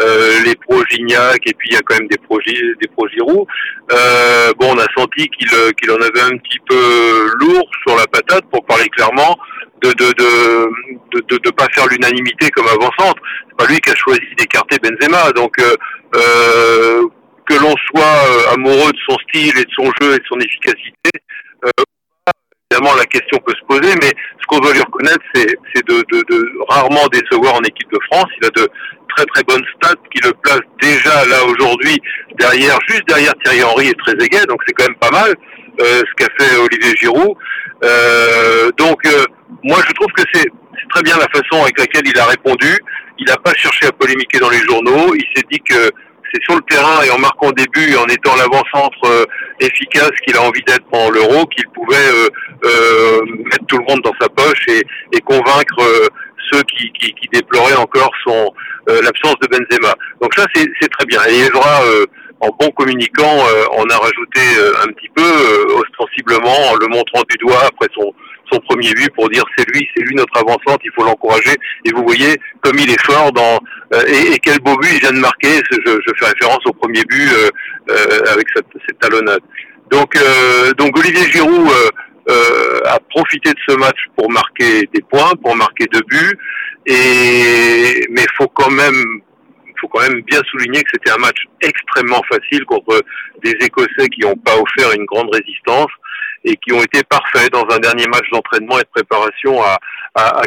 euh, 0.00 0.40
les 0.46 0.54
pro 0.54 0.82
Gignac 0.88 1.46
et 1.46 1.52
puis 1.52 1.68
il 1.70 1.74
y 1.74 1.76
a 1.76 1.80
quand 1.84 1.98
même 1.98 2.08
des 2.08 2.16
pro 2.16 2.38
des 2.40 2.88
pro 2.96 3.06
Giroud. 3.08 3.46
Euh, 3.92 4.52
bon, 4.58 4.74
on 4.74 4.78
a 4.78 4.86
senti 4.96 5.28
qu'il 5.28 5.48
euh, 5.54 5.70
qu'il 5.72 5.90
en 5.90 5.96
avait 5.96 6.22
un 6.22 6.38
petit 6.38 6.58
peu 6.66 7.30
lourd 7.40 7.68
sur 7.86 7.96
la 7.96 8.06
patate 8.06 8.44
pour 8.50 8.64
parler 8.64 8.88
clairement 8.88 9.36
de 9.82 9.90
de 9.92 10.12
de 10.16 11.20
de, 11.28 11.36
de, 11.36 11.50
pas 11.50 11.66
faire 11.74 11.86
l'unanimité 11.88 12.48
comme 12.50 12.68
avant-centre. 12.68 13.20
C'est 13.48 13.56
pas 13.58 13.66
lui 13.66 13.80
qui 13.80 13.90
a 13.90 13.94
choisi 13.94 14.22
d'écarter 14.38 14.78
Benzema, 14.78 15.30
donc 15.32 15.56
euh, 15.58 17.02
que 17.48 17.54
l'on 17.54 17.74
soit 17.90 18.52
amoureux 18.52 18.92
de 18.92 18.98
son 19.08 19.16
style 19.28 19.58
et 19.58 19.64
de 19.64 19.70
son 19.76 19.90
jeu 20.00 20.14
et 20.14 20.18
de 20.18 20.24
son 20.28 20.38
efficacité. 20.38 21.10
Évidemment, 22.72 22.96
la 22.96 23.04
question 23.04 23.38
peut 23.44 23.52
se 23.52 23.66
poser, 23.66 23.94
mais 23.96 24.08
ce 24.40 24.46
qu'on 24.48 24.58
doit 24.58 24.72
lui 24.72 24.80
reconnaître, 24.80 25.22
c'est 25.34 25.86
de, 25.86 26.04
de, 26.10 26.24
de, 26.30 26.52
rarement 26.70 27.06
décevoir 27.08 27.54
en 27.54 27.60
équipe 27.60 27.90
de 27.92 27.98
France. 28.10 28.28
Il 28.40 28.46
a 28.46 28.50
de 28.50 28.66
très 29.14 29.26
très 29.26 29.42
bonnes 29.44 29.64
stats 29.76 30.00
qui 30.10 30.22
le 30.22 30.32
placent 30.42 30.60
déjà 30.80 31.26
là 31.26 31.44
aujourd'hui 31.44 31.98
derrière, 32.38 32.78
juste 32.88 33.06
derrière 33.06 33.34
Thierry 33.44 33.62
Henry 33.62 33.88
et 33.88 33.94
Trezeguet, 33.94 34.46
donc 34.48 34.62
c'est 34.66 34.72
quand 34.72 34.84
même 34.84 34.96
pas 34.96 35.10
mal 35.10 35.34
euh, 35.80 36.00
ce 36.00 36.14
qu'a 36.16 36.32
fait 36.38 36.56
Olivier 36.56 36.94
Giroud. 36.96 37.36
Euh, 37.84 38.70
donc 38.78 39.04
euh, 39.06 39.24
moi 39.64 39.78
je 39.86 39.92
trouve 39.92 40.12
que 40.16 40.22
c'est 40.32 40.48
très 40.90 41.02
bien 41.02 41.16
la 41.18 41.28
façon 41.28 41.62
avec 41.62 41.78
laquelle 41.78 42.06
il 42.06 42.18
a 42.18 42.26
répondu. 42.26 42.78
Il 43.18 43.26
n'a 43.26 43.36
pas 43.36 43.52
cherché 43.54 43.86
à 43.86 43.92
polémiquer 43.92 44.38
dans 44.38 44.50
les 44.50 44.58
journaux. 44.58 45.14
Il 45.14 45.24
s'est 45.34 45.44
dit 45.50 45.60
que 45.60 45.90
c'est 46.32 46.42
sur 46.42 46.54
le 46.54 46.62
terrain 46.68 47.02
et 47.02 47.10
en 47.10 47.18
marquant 47.18 47.50
début 47.52 47.92
et 47.92 47.96
en 47.96 48.06
étant 48.06 48.34
l'avant-centre 48.36 49.26
efficace 49.60 50.12
qu'il 50.26 50.36
a 50.36 50.42
envie 50.42 50.62
d'être 50.66 50.84
pendant 50.90 51.10
l'euro 51.10 51.46
qu'il 51.46 51.68
pouvait 51.68 51.96
mettre 52.62 53.66
tout 53.66 53.78
le 53.78 53.84
monde 53.88 54.00
dans 54.02 54.14
sa 54.20 54.28
poche 54.28 54.66
et, 54.68 55.20
convaincre 55.20 56.10
ceux 56.50 56.62
qui, 56.62 57.28
déploraient 57.32 57.76
encore 57.76 58.10
son 58.26 58.52
euh, 58.88 59.00
l'absence 59.02 59.36
de 59.40 59.46
Benzema. 59.46 59.94
Donc 60.20 60.34
ça 60.36 60.44
c'est 60.54 60.88
très 60.88 61.06
bien. 61.06 61.20
Et 61.28 61.46
Evra, 61.46 61.84
euh, 61.84 62.04
en 62.40 62.48
bon 62.58 62.68
communicant, 62.70 63.38
euh, 63.46 63.64
on 63.74 63.84
a 63.84 63.96
rajouté 63.96 64.40
un 64.82 64.92
petit 64.92 65.08
peu 65.14 65.22
ostensiblement 65.74 66.70
en 66.70 66.74
le 66.74 66.88
montrant 66.88 67.22
du 67.30 67.36
doigt 67.36 67.62
après 67.64 67.86
son 67.94 68.12
son 68.52 68.60
premier 68.60 68.92
but 68.92 69.10
pour 69.14 69.28
dire 69.28 69.44
c'est 69.56 69.68
lui, 69.70 69.88
c'est 69.94 70.02
lui 70.02 70.14
notre 70.14 70.36
avancante, 70.38 70.80
il 70.84 70.90
faut 70.94 71.04
l'encourager. 71.04 71.56
Et 71.84 71.90
vous 71.94 72.04
voyez 72.04 72.36
comme 72.62 72.78
il 72.78 72.90
est 72.90 73.04
fort 73.04 73.32
dans 73.32 73.58
et, 74.06 74.34
et, 74.34 74.38
quel 74.38 74.58
beau 74.60 74.76
but 74.76 74.88
il 74.92 75.00
vient 75.00 75.12
de 75.12 75.18
marquer. 75.18 75.60
Je, 75.70 76.14
fais 76.18 76.26
référence 76.26 76.60
au 76.66 76.72
premier 76.72 77.02
but 77.04 77.28
avec 78.30 78.46
cette, 78.54 78.66
cette 78.86 78.98
talonnade. 78.98 79.42
Donc 79.90 80.16
donc 80.78 80.98
Olivier 80.98 81.30
Giroud 81.30 81.68
euh, 82.30 82.80
a 82.86 83.00
profité 83.10 83.50
de 83.50 83.58
ce 83.68 83.74
match 83.76 83.98
pour 84.16 84.30
marquer 84.30 84.88
des 84.94 85.02
points, 85.02 85.32
pour 85.42 85.56
marquer 85.56 85.86
deux 85.92 86.02
buts. 86.08 86.38
Et 86.86 88.06
mais 88.10 88.24
faut 88.36 88.48
quand 88.48 88.70
même 88.70 89.20
faut 89.80 89.88
quand 89.88 90.08
même 90.08 90.20
bien 90.22 90.40
souligner 90.50 90.82
que 90.82 90.90
c'était 90.94 91.10
un 91.10 91.18
match 91.18 91.38
extrêmement 91.60 92.22
facile 92.30 92.64
contre 92.64 93.02
des 93.42 93.50
Écossais 93.60 94.08
qui 94.14 94.20
n'ont 94.20 94.36
pas 94.36 94.56
offert 94.56 94.92
une 94.96 95.04
grande 95.06 95.34
résistance 95.34 95.90
et 96.44 96.56
qui 96.56 96.72
ont 96.72 96.82
été 96.82 97.02
parfaits 97.04 97.52
dans 97.52 97.66
un 97.70 97.78
dernier 97.78 98.06
match 98.06 98.28
d'entraînement 98.32 98.78
et 98.78 98.82
de 98.82 98.88
préparation 98.94 99.62
à, 99.62 99.78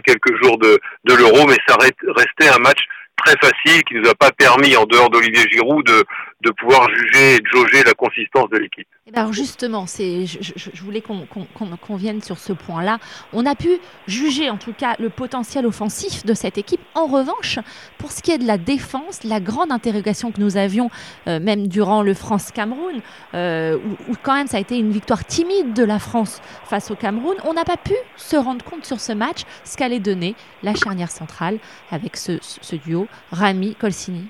quelques 0.05 0.35
jours 0.43 0.57
de, 0.59 0.79
de 1.05 1.13
l'Euro, 1.15 1.47
mais 1.47 1.57
ça 1.67 1.75
restait 1.77 2.49
un 2.53 2.59
match 2.59 2.79
très 3.23 3.35
facile 3.41 3.83
qui 3.83 3.95
nous 3.95 4.09
a 4.09 4.13
pas 4.13 4.31
permis, 4.31 4.75
en 4.75 4.85
dehors 4.85 5.09
d'Olivier 5.09 5.49
Giroud, 5.49 5.85
de, 5.85 6.03
de 6.45 6.51
pouvoir 6.51 6.87
juger 6.89 7.35
et 7.35 7.39
de 7.39 7.47
jauger 7.47 7.83
la 7.83 7.93
consistance 7.93 8.49
de 8.51 8.57
l'équipe. 8.57 8.87
Eh 9.07 9.11
ben, 9.11 9.21
alors 9.21 9.33
justement, 9.33 9.85
je, 9.87 10.83
voulais 10.83 11.01
qu'on 11.01 11.95
vienne 11.95 12.21
sur 12.21 12.37
ce 12.37 12.53
point-là. 12.53 12.99
On 13.33 13.45
a 13.45 13.55
pu 13.55 13.69
juger 14.07 14.49
en 14.49 14.57
tout 14.57 14.73
cas 14.73 14.95
le 14.99 15.09
potentiel 15.09 15.65
offensif 15.65 16.25
de 16.25 16.33
cette 16.33 16.57
équipe. 16.57 16.81
En 16.93 17.07
revanche, 17.07 17.59
pour 17.97 18.11
ce 18.11 18.21
qui 18.21 18.31
est 18.31 18.37
de 18.37 18.45
la 18.45 18.57
défense, 18.57 19.23
la 19.23 19.39
grande 19.39 19.71
interrogation 19.71 20.31
que 20.31 20.39
nous 20.39 20.57
avions, 20.57 20.89
euh, 21.27 21.39
même 21.39 21.67
durant 21.67 22.03
le 22.03 22.13
France-Cameroun, 22.13 23.01
euh, 23.33 23.77
où, 24.07 24.13
quand 24.21 24.35
même 24.35 24.47
ça 24.47 24.57
a 24.57 24.59
été 24.59 24.77
une 24.77 24.91
victoire 24.91 25.25
timide 25.25 25.73
de 25.73 25.83
la 25.83 25.99
France 25.99 26.41
face 26.65 26.91
au 26.91 26.95
Cameroun, 26.95 27.35
on 27.45 27.53
n'a 27.53 27.65
pas 27.65 27.77
pu 27.77 27.95
se 28.17 28.35
rendre 28.35 28.63
compte 28.63 28.85
sur 28.85 28.99
ce 28.99 29.11
match 29.11 29.41
ce 29.63 29.77
qu'allait 29.77 29.99
donner 29.99 30.35
la 30.61 30.75
charnière 30.75 31.11
centrale 31.11 31.57
avec 31.91 32.17
ce, 32.17 32.37
ce 32.41 32.75
duo 32.75 33.07
Rami-Colsini. 33.31 34.27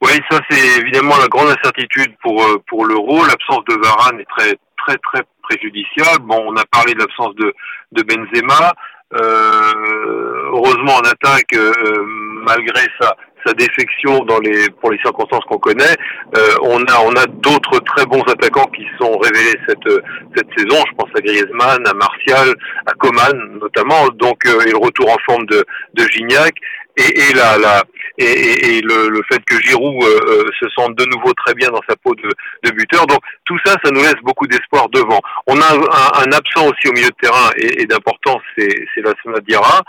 Oui, 0.00 0.12
ça 0.30 0.38
c'est 0.48 0.80
évidemment 0.80 1.16
la 1.18 1.26
grande 1.26 1.48
incertitude 1.48 2.14
pour 2.22 2.40
euh, 2.42 2.62
pour 2.68 2.84
l'euro. 2.86 3.24
L'absence 3.26 3.64
de 3.68 3.74
Varane 3.82 4.20
est 4.20 4.28
très 4.36 4.54
très 4.76 4.96
très 4.98 5.22
préjudiciable. 5.42 6.24
Bon, 6.24 6.44
on 6.46 6.56
a 6.56 6.64
parlé 6.70 6.94
de 6.94 7.00
l'absence 7.00 7.34
de 7.34 7.52
de 7.92 8.02
Benzema. 8.02 8.74
Euh, 9.14 10.50
heureusement 10.52 10.96
en 10.96 11.00
attaque, 11.00 11.54
euh, 11.54 12.04
malgré 12.44 12.82
sa 13.00 13.16
sa 13.46 13.54
défection 13.54 14.24
dans 14.24 14.38
les 14.40 14.68
pour 14.80 14.90
les 14.90 14.98
circonstances 14.98 15.44
qu'on 15.48 15.58
connaît, 15.58 15.96
euh, 16.36 16.54
on 16.62 16.80
a 16.84 17.00
on 17.04 17.12
a 17.12 17.24
d'autres 17.26 17.80
très 17.80 18.04
bons 18.04 18.22
attaquants 18.22 18.68
qui 18.76 18.84
sont 19.00 19.16
révélés 19.18 19.58
cette 19.66 20.02
cette 20.36 20.48
saison. 20.56 20.84
Je 20.90 20.94
pense 20.96 21.10
à 21.16 21.20
Griezmann, 21.22 21.86
à 21.86 21.94
Martial, 21.94 22.54
à 22.86 22.92
Coman 22.92 23.58
notamment. 23.60 24.08
Donc 24.14 24.44
et 24.44 24.70
le 24.70 24.76
retour 24.76 25.10
en 25.10 25.16
forme 25.26 25.46
de 25.46 25.64
de 25.94 26.02
Gignac 26.04 26.54
et, 26.98 27.30
et 27.30 27.34
la 27.34 27.58
la 27.58 27.84
et, 28.18 28.78
et, 28.78 28.80
le, 28.80 29.08
le, 29.08 29.22
fait 29.30 29.38
que 29.44 29.60
Giroud 29.60 30.02
euh, 30.02 30.18
euh, 30.26 30.50
se 30.60 30.68
sente 30.70 30.96
de 30.96 31.04
nouveau 31.04 31.32
très 31.34 31.54
bien 31.54 31.68
dans 31.68 31.80
sa 31.88 31.94
peau 31.96 32.16
de, 32.16 32.28
de 32.64 32.70
buteur. 32.72 33.06
Donc 33.06 33.20
tout 33.44 33.56
ça, 33.64 33.76
ça 33.84 33.90
nous 33.92 34.00
laisse 34.00 34.20
beaucoup 34.24 34.46
d'espoir 34.48 34.88
devant. 34.88 35.20
On 35.46 35.60
a 35.60 35.66
un, 35.66 36.26
un, 36.26 36.32
absent 36.32 36.66
aussi 36.66 36.88
au 36.88 36.92
milieu 36.92 37.08
de 37.10 37.16
terrain 37.22 37.50
et, 37.56 37.86
d'importance, 37.86 38.42
c'est 38.56 38.74
la 38.96 39.14
Diarra. 39.46 39.82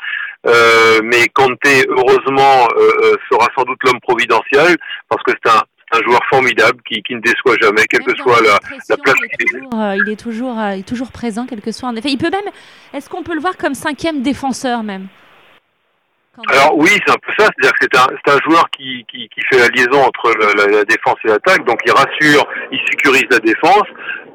Euh, 0.47 1.01
mais 1.03 1.27
Kanté, 1.33 1.85
heureusement, 1.89 2.67
euh, 2.77 3.15
sera 3.31 3.47
sans 3.57 3.63
doute 3.63 3.79
l'homme 3.83 3.99
providentiel 4.01 4.77
parce 5.09 5.23
que 5.23 5.31
c'est 5.31 5.51
un, 5.51 5.63
un 5.91 6.01
joueur 6.03 6.21
formidable 6.29 6.79
qui, 6.87 7.01
qui, 7.01 7.15
ne 7.15 7.21
déçoit 7.21 7.55
jamais, 7.61 7.83
quelle 7.89 8.03
que 8.03 8.15
soit 8.15 8.41
la, 8.41 8.59
la, 8.89 8.97
place. 8.97 9.15
Il 9.21 9.33
est, 9.33 9.47
toujours, 9.49 9.79
euh, 9.79 9.95
il 9.95 10.11
est 10.11 10.15
toujours, 10.15 10.57
il 10.73 10.79
est 10.79 10.87
toujours 10.87 11.11
présent, 11.11 11.45
quel 11.49 11.61
que 11.61 11.71
soit 11.71 11.89
en 11.89 11.95
effet. 11.95 12.09
Il 12.09 12.17
peut 12.17 12.29
même, 12.29 12.53
est-ce 12.93 13.09
qu'on 13.09 13.23
peut 13.23 13.33
le 13.33 13.41
voir 13.41 13.57
comme 13.57 13.73
cinquième 13.73 14.21
défenseur 14.21 14.83
même? 14.83 15.07
Alors 16.47 16.77
oui, 16.77 16.91
c'est 17.05 17.11
un 17.11 17.17
peu 17.17 17.31
ça, 17.37 17.49
c'est-à-dire 17.49 17.73
que 17.79 17.87
c'est 17.91 17.99
un, 17.99 18.35
un, 18.35 18.39
joueur 18.49 18.69
qui, 18.71 19.05
qui, 19.11 19.27
qui, 19.27 19.41
fait 19.51 19.59
la 19.59 19.67
liaison 19.69 20.01
entre 20.03 20.31
la, 20.39 20.65
la, 20.67 20.83
défense 20.85 21.17
et 21.25 21.27
l'attaque, 21.27 21.65
donc 21.65 21.79
il 21.85 21.91
rassure, 21.91 22.47
il 22.71 22.79
sécurise 22.89 23.25
la 23.29 23.39
défense. 23.39 23.83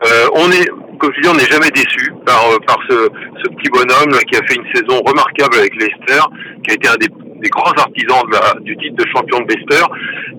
Euh, 0.04 0.28
on 0.34 0.50
est, 0.50 0.68
comme 0.98 1.12
je 1.16 1.28
on 1.30 1.34
n'est 1.34 1.46
jamais 1.46 1.70
déçu 1.70 2.12
par, 2.26 2.44
par 2.66 2.76
ce, 2.90 3.08
ce 3.42 3.48
petit 3.56 3.70
bonhomme 3.70 4.18
qui 4.28 4.36
a 4.36 4.42
fait 4.46 4.56
une 4.56 4.66
saison 4.74 5.00
remarquable 5.06 5.56
avec 5.56 5.72
Leicester, 5.76 6.20
qui 6.62 6.72
a 6.72 6.74
été 6.74 6.88
un 6.88 6.96
des 6.96 7.08
des 7.44 7.50
grands 7.50 7.76
artisans 7.76 8.22
de 8.26 8.32
la, 8.32 8.54
du 8.60 8.76
titre 8.78 8.96
de 8.96 9.06
champion 9.12 9.40
de 9.40 9.44
Bester. 9.44 9.84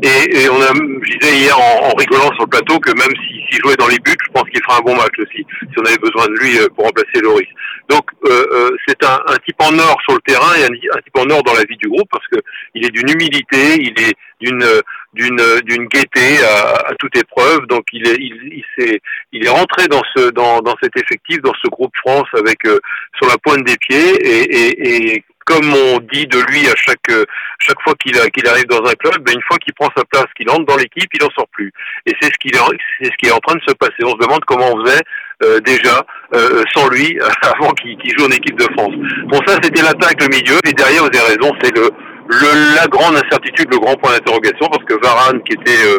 Et, 0.01 0.41
et 0.41 0.49
on 0.49 0.59
a, 0.61 0.73
je 0.73 1.17
disais 1.17 1.37
hier 1.37 1.57
en, 1.57 1.89
en, 1.89 1.93
rigolant 1.95 2.33
sur 2.33 2.43
le 2.43 2.49
plateau 2.49 2.79
que 2.79 2.91
même 2.91 3.13
s'il 3.21 3.59
jouait 3.61 3.75
dans 3.77 3.87
les 3.87 3.99
buts, 3.99 4.17
je 4.25 4.31
pense 4.33 4.49
qu'il 4.49 4.61
ferait 4.63 4.79
un 4.79 4.83
bon 4.83 4.95
match 4.95 5.13
aussi, 5.19 5.45
si 5.45 5.75
on 5.77 5.85
avait 5.85 6.01
besoin 6.01 6.25
de 6.25 6.35
lui 6.41 6.57
euh, 6.57 6.67
pour 6.75 6.85
remplacer 6.85 7.21
Loris. 7.21 7.47
Donc 7.89 8.05
euh, 8.25 8.47
euh, 8.51 8.69
c'est 8.87 9.03
un, 9.03 9.19
un, 9.27 9.35
type 9.45 9.59
en 9.59 9.77
or 9.77 9.97
sur 10.03 10.15
le 10.15 10.21
terrain 10.21 10.55
et 10.57 10.63
un, 10.63 11.01
type 11.01 11.17
en 11.17 11.29
or 11.29 11.43
dans 11.43 11.53
la 11.53 11.63
vie 11.63 11.77
du 11.77 11.87
groupe 11.87 12.07
parce 12.11 12.25
que 12.27 12.39
il 12.73 12.85
est 12.85 12.89
d'une 12.89 13.09
humilité, 13.09 13.75
il 13.79 13.93
est 14.01 14.15
d'une 14.41 14.65
d'une 15.13 15.41
d'une 15.65 15.87
gaieté 15.87 16.43
à, 16.43 16.89
à, 16.89 16.95
toute 16.95 17.15
épreuve. 17.15 17.67
Donc 17.67 17.83
il 17.93 18.07
est 18.07 18.15
il, 18.15 18.63
il, 18.79 18.99
il 19.33 19.45
est 19.45 19.49
rentré 19.49 19.87
dans 19.87 20.01
ce 20.15 20.31
dans, 20.31 20.61
dans 20.61 20.75
cet 20.81 20.97
effectif, 20.97 21.41
dans 21.41 21.53
ce 21.63 21.69
groupe 21.69 21.95
France 21.97 22.27
avec 22.33 22.65
euh, 22.65 22.79
sur 23.21 23.29
la 23.29 23.37
pointe 23.37 23.63
des 23.65 23.77
pieds 23.77 24.15
et, 24.19 24.43
et, 24.43 25.13
et 25.13 25.23
comme 25.45 25.71
on 25.71 25.99
dit 25.99 26.25
de 26.25 26.39
lui 26.49 26.67
à 26.67 26.73
chaque 26.75 27.11
chaque 27.59 27.81
fois 27.83 27.93
qu'il 28.01 28.17
qu'il 28.31 28.47
arrive 28.47 28.65
dans 28.65 28.83
un 28.83 28.93
club, 28.93 29.23
ben 29.23 29.35
une 29.35 29.43
fois 29.43 29.57
qu'il 29.57 29.75
prend 29.75 29.89
sa 29.95 30.03
place, 30.05 30.25
qu'il 30.35 30.49
entre 30.49 30.65
dans 30.65 30.77
l'équipe, 30.77 31.09
il 31.13 31.23
en 31.23 31.29
sort 31.29 31.47
plus. 31.51 31.71
Et 32.07 32.13
c'est 32.19 32.29
ce 32.33 32.37
qui 32.39 32.47
est 32.49 32.59
c'est 32.99 33.11
ce 33.11 33.17
qui 33.21 33.27
est 33.27 33.31
en 33.31 33.39
train 33.39 33.55
de 33.55 33.61
se 33.67 33.75
passer. 33.75 34.03
On 34.03 34.13
se 34.13 34.25
demande 34.25 34.43
comment 34.45 34.73
on 34.73 34.83
faisait 34.83 35.01
euh, 35.43 35.59
déjà 35.61 36.01
euh, 36.33 36.63
sans 36.73 36.89
lui 36.89 37.19
avant 37.41 37.71
qu'il 37.73 37.97
joue 38.17 38.25
en 38.25 38.31
équipe 38.31 38.57
de 38.57 38.67
France. 38.77 38.93
Bon 39.27 39.39
ça 39.45 39.57
c'était 39.61 39.81
l'attaque, 39.81 40.21
le 40.21 40.27
milieu, 40.27 40.57
et 40.65 40.73
derrière 40.73 41.01
vous 41.03 41.09
avez 41.09 41.35
raison, 41.35 41.53
c'est 41.61 41.75
le, 41.75 41.89
le 42.29 42.75
la 42.75 42.87
grande 42.87 43.15
incertitude, 43.15 43.67
le 43.71 43.79
grand 43.79 43.95
point 43.95 44.11
d'interrogation, 44.13 44.67
parce 44.67 44.83
que 44.85 44.95
Varane 45.03 45.41
qui 45.43 45.53
était 45.53 45.85
euh, 45.87 45.97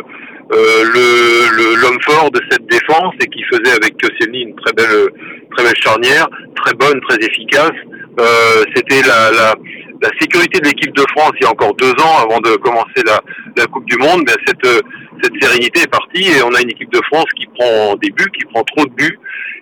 euh, 0.52 0.85
le 0.85 1.81
l'homme 1.83 1.99
fort 2.02 2.31
de 2.31 2.40
cette 2.50 2.66
défense 2.66 3.14
et 3.21 3.26
qui 3.26 3.43
faisait 3.45 3.76
avec 3.76 4.00
Koscielny 4.00 4.43
une 4.43 4.57
très 4.57 4.73
belle 4.73 5.09
très 5.57 5.64
belle 5.64 5.83
charnière, 5.83 6.28
très 6.62 6.75
bonne, 6.75 7.00
très 7.09 7.19
efficace. 7.19 7.73
Euh, 8.21 8.64
C'était 8.75 9.02
la, 9.02 9.31
la, 9.33 9.55
la, 10.00 10.09
sécurité 10.21 10.61
de 10.61 10.69
l'équipe 10.69 10.95
de 10.95 11.05
France 11.14 11.33
il 11.40 11.45
y 11.45 11.47
a 11.47 11.50
encore 11.50 11.75
deux 11.75 11.93
ans 12.00 12.25
avant 12.25 12.40
de 12.40 12.57
commencer 12.57 13.02
la, 13.05 13.21
la 13.57 13.66
Coupe 13.66 13.85
du 13.87 13.99
Monde. 13.99 14.23
Mais 14.26 14.35
cette 14.47 14.85
cette 15.23 15.42
sérénité 15.42 15.82
est 15.82 15.90
partie 15.90 16.28
et 16.28 16.42
on 16.42 16.54
a 16.54 16.61
une 16.61 16.70
équipe 16.70 16.92
de 16.92 17.00
France 17.11 17.26
qui 17.37 17.46
prend 17.46 17.94
des 17.96 18.11
buts, 18.11 18.30
qui 18.38 18.44
prend 18.46 18.62
trop 18.64 18.85
de 18.87 18.92
buts 18.92 19.18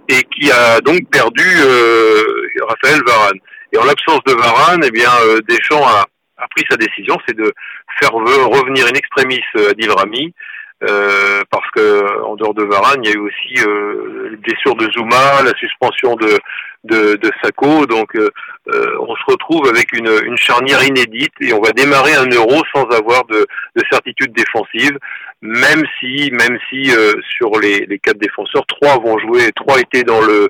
et 0.08 0.22
qui 0.24 0.50
a 0.50 0.80
donc 0.80 1.00
perdu 1.10 1.44
euh, 1.44 2.22
Raphaël 2.68 3.00
Varane. 3.06 3.38
Et 3.72 3.78
en 3.78 3.84
l'absence 3.84 4.20
de 4.26 4.32
Varane, 4.32 4.82
eh 4.84 4.90
bien 4.90 5.10
euh, 5.26 5.40
Deschamps 5.48 5.86
a, 5.86 6.06
a 6.38 6.48
pris 6.54 6.64
sa 6.70 6.76
décision, 6.76 7.16
c'est 7.26 7.36
de 7.36 7.52
faire 8.00 8.12
revenir 8.12 8.86
une 8.88 8.96
extrémiste 8.96 9.44
euh, 9.56 9.70
Adil 9.70 9.90
Rami 9.90 10.34
euh, 10.82 11.42
parce 11.50 11.70
que 11.70 12.22
en 12.22 12.36
dehors 12.36 12.54
de 12.54 12.64
Varane, 12.64 13.00
il 13.02 13.10
y 13.10 13.12
a 13.12 13.16
eu 13.16 13.20
aussi 13.20 13.66
euh, 13.66 14.28
les 14.30 14.36
blessures 14.36 14.74
de 14.74 14.90
Zuma, 14.92 15.42
la 15.42 15.54
suspension 15.58 16.16
de 16.16 16.38
de, 16.84 17.16
de 17.16 17.30
Sako. 17.42 17.86
Donc, 17.86 18.14
euh, 18.16 18.30
euh, 18.68 18.96
on 19.00 19.14
se 19.16 19.22
retrouve 19.26 19.68
avec 19.68 19.92
une, 19.96 20.10
une, 20.26 20.36
charnière 20.36 20.82
inédite 20.84 21.32
et 21.40 21.52
on 21.52 21.60
va 21.60 21.72
démarrer 21.72 22.14
un 22.14 22.28
euro 22.28 22.62
sans 22.74 22.84
avoir 22.90 23.24
de, 23.26 23.46
de 23.76 23.82
certitude 23.90 24.32
défensive, 24.32 24.96
même 25.42 25.84
si 26.00 26.30
même 26.32 26.58
si 26.70 26.90
euh, 26.90 27.12
sur 27.36 27.50
les, 27.60 27.86
les 27.86 27.98
quatre 27.98 28.18
défenseurs, 28.18 28.64
trois 28.66 28.98
vont 28.98 29.18
jouer, 29.18 29.50
trois 29.54 29.80
étaient 29.80 30.04
dans 30.04 30.20
le 30.20 30.48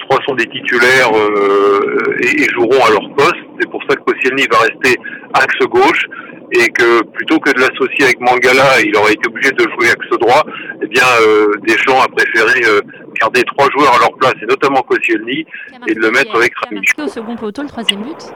trois 0.00 0.18
sont 0.26 0.34
des 0.34 0.46
titulaires 0.46 1.12
et, 2.18 2.42
et, 2.42 2.48
joueront 2.52 2.84
à 2.84 2.90
leur 2.90 3.14
poste. 3.14 3.36
C'est 3.60 3.70
pour 3.70 3.80
ça 3.88 3.94
que 3.94 4.02
Koscielny 4.02 4.44
va 4.50 4.58
rester 4.58 4.98
axe 5.32 5.64
gauche 5.68 6.08
et 6.52 6.68
que 6.68 7.02
plutôt 7.02 7.38
que 7.38 7.50
de 7.52 7.60
l'associer 7.60 8.04
avec 8.04 8.20
Mangala, 8.20 8.80
il 8.84 8.94
aurait 8.96 9.12
été 9.12 9.28
obligé 9.28 9.50
de 9.52 9.62
jouer 9.62 9.90
axe 9.90 10.18
droit, 10.18 10.44
eh 10.82 10.86
bien 10.86 11.04
euh, 11.22 11.52
Deschamps 11.66 12.00
a 12.00 12.08
préféré 12.08 12.60
euh, 12.66 12.80
garder 13.20 13.42
trois 13.44 13.68
joueurs 13.70 13.94
à 13.94 13.98
leur 13.98 14.12
place, 14.16 14.34
et 14.42 14.46
notamment 14.46 14.82
Koscielny, 14.82 15.46
et 15.86 15.94
de 15.94 16.00
le 16.00 16.10
mettre 16.10 16.34
avec 16.36 16.52
Rami. 16.56 16.80
au 16.98 17.08
second 17.08 17.36
poteau, 17.36 17.62
le 17.62 17.68
troisième 17.68 18.02
but 18.02 18.32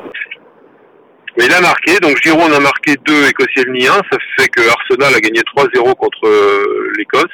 mais 1.36 1.46
il 1.46 1.52
a 1.52 1.60
marqué, 1.60 1.98
donc 1.98 2.16
Giroud 2.22 2.52
a 2.52 2.60
marqué 2.60 2.96
deux 3.04 3.28
et 3.28 3.32
Koscielny 3.32 3.86
un, 3.88 4.00
ça 4.10 4.18
fait 4.38 4.48
que 4.48 4.60
Arsenal 4.68 5.14
a 5.14 5.20
gagné 5.20 5.40
3-0 5.40 5.94
contre 5.94 6.26
euh, 6.26 6.92
l'Écosse. 6.96 7.24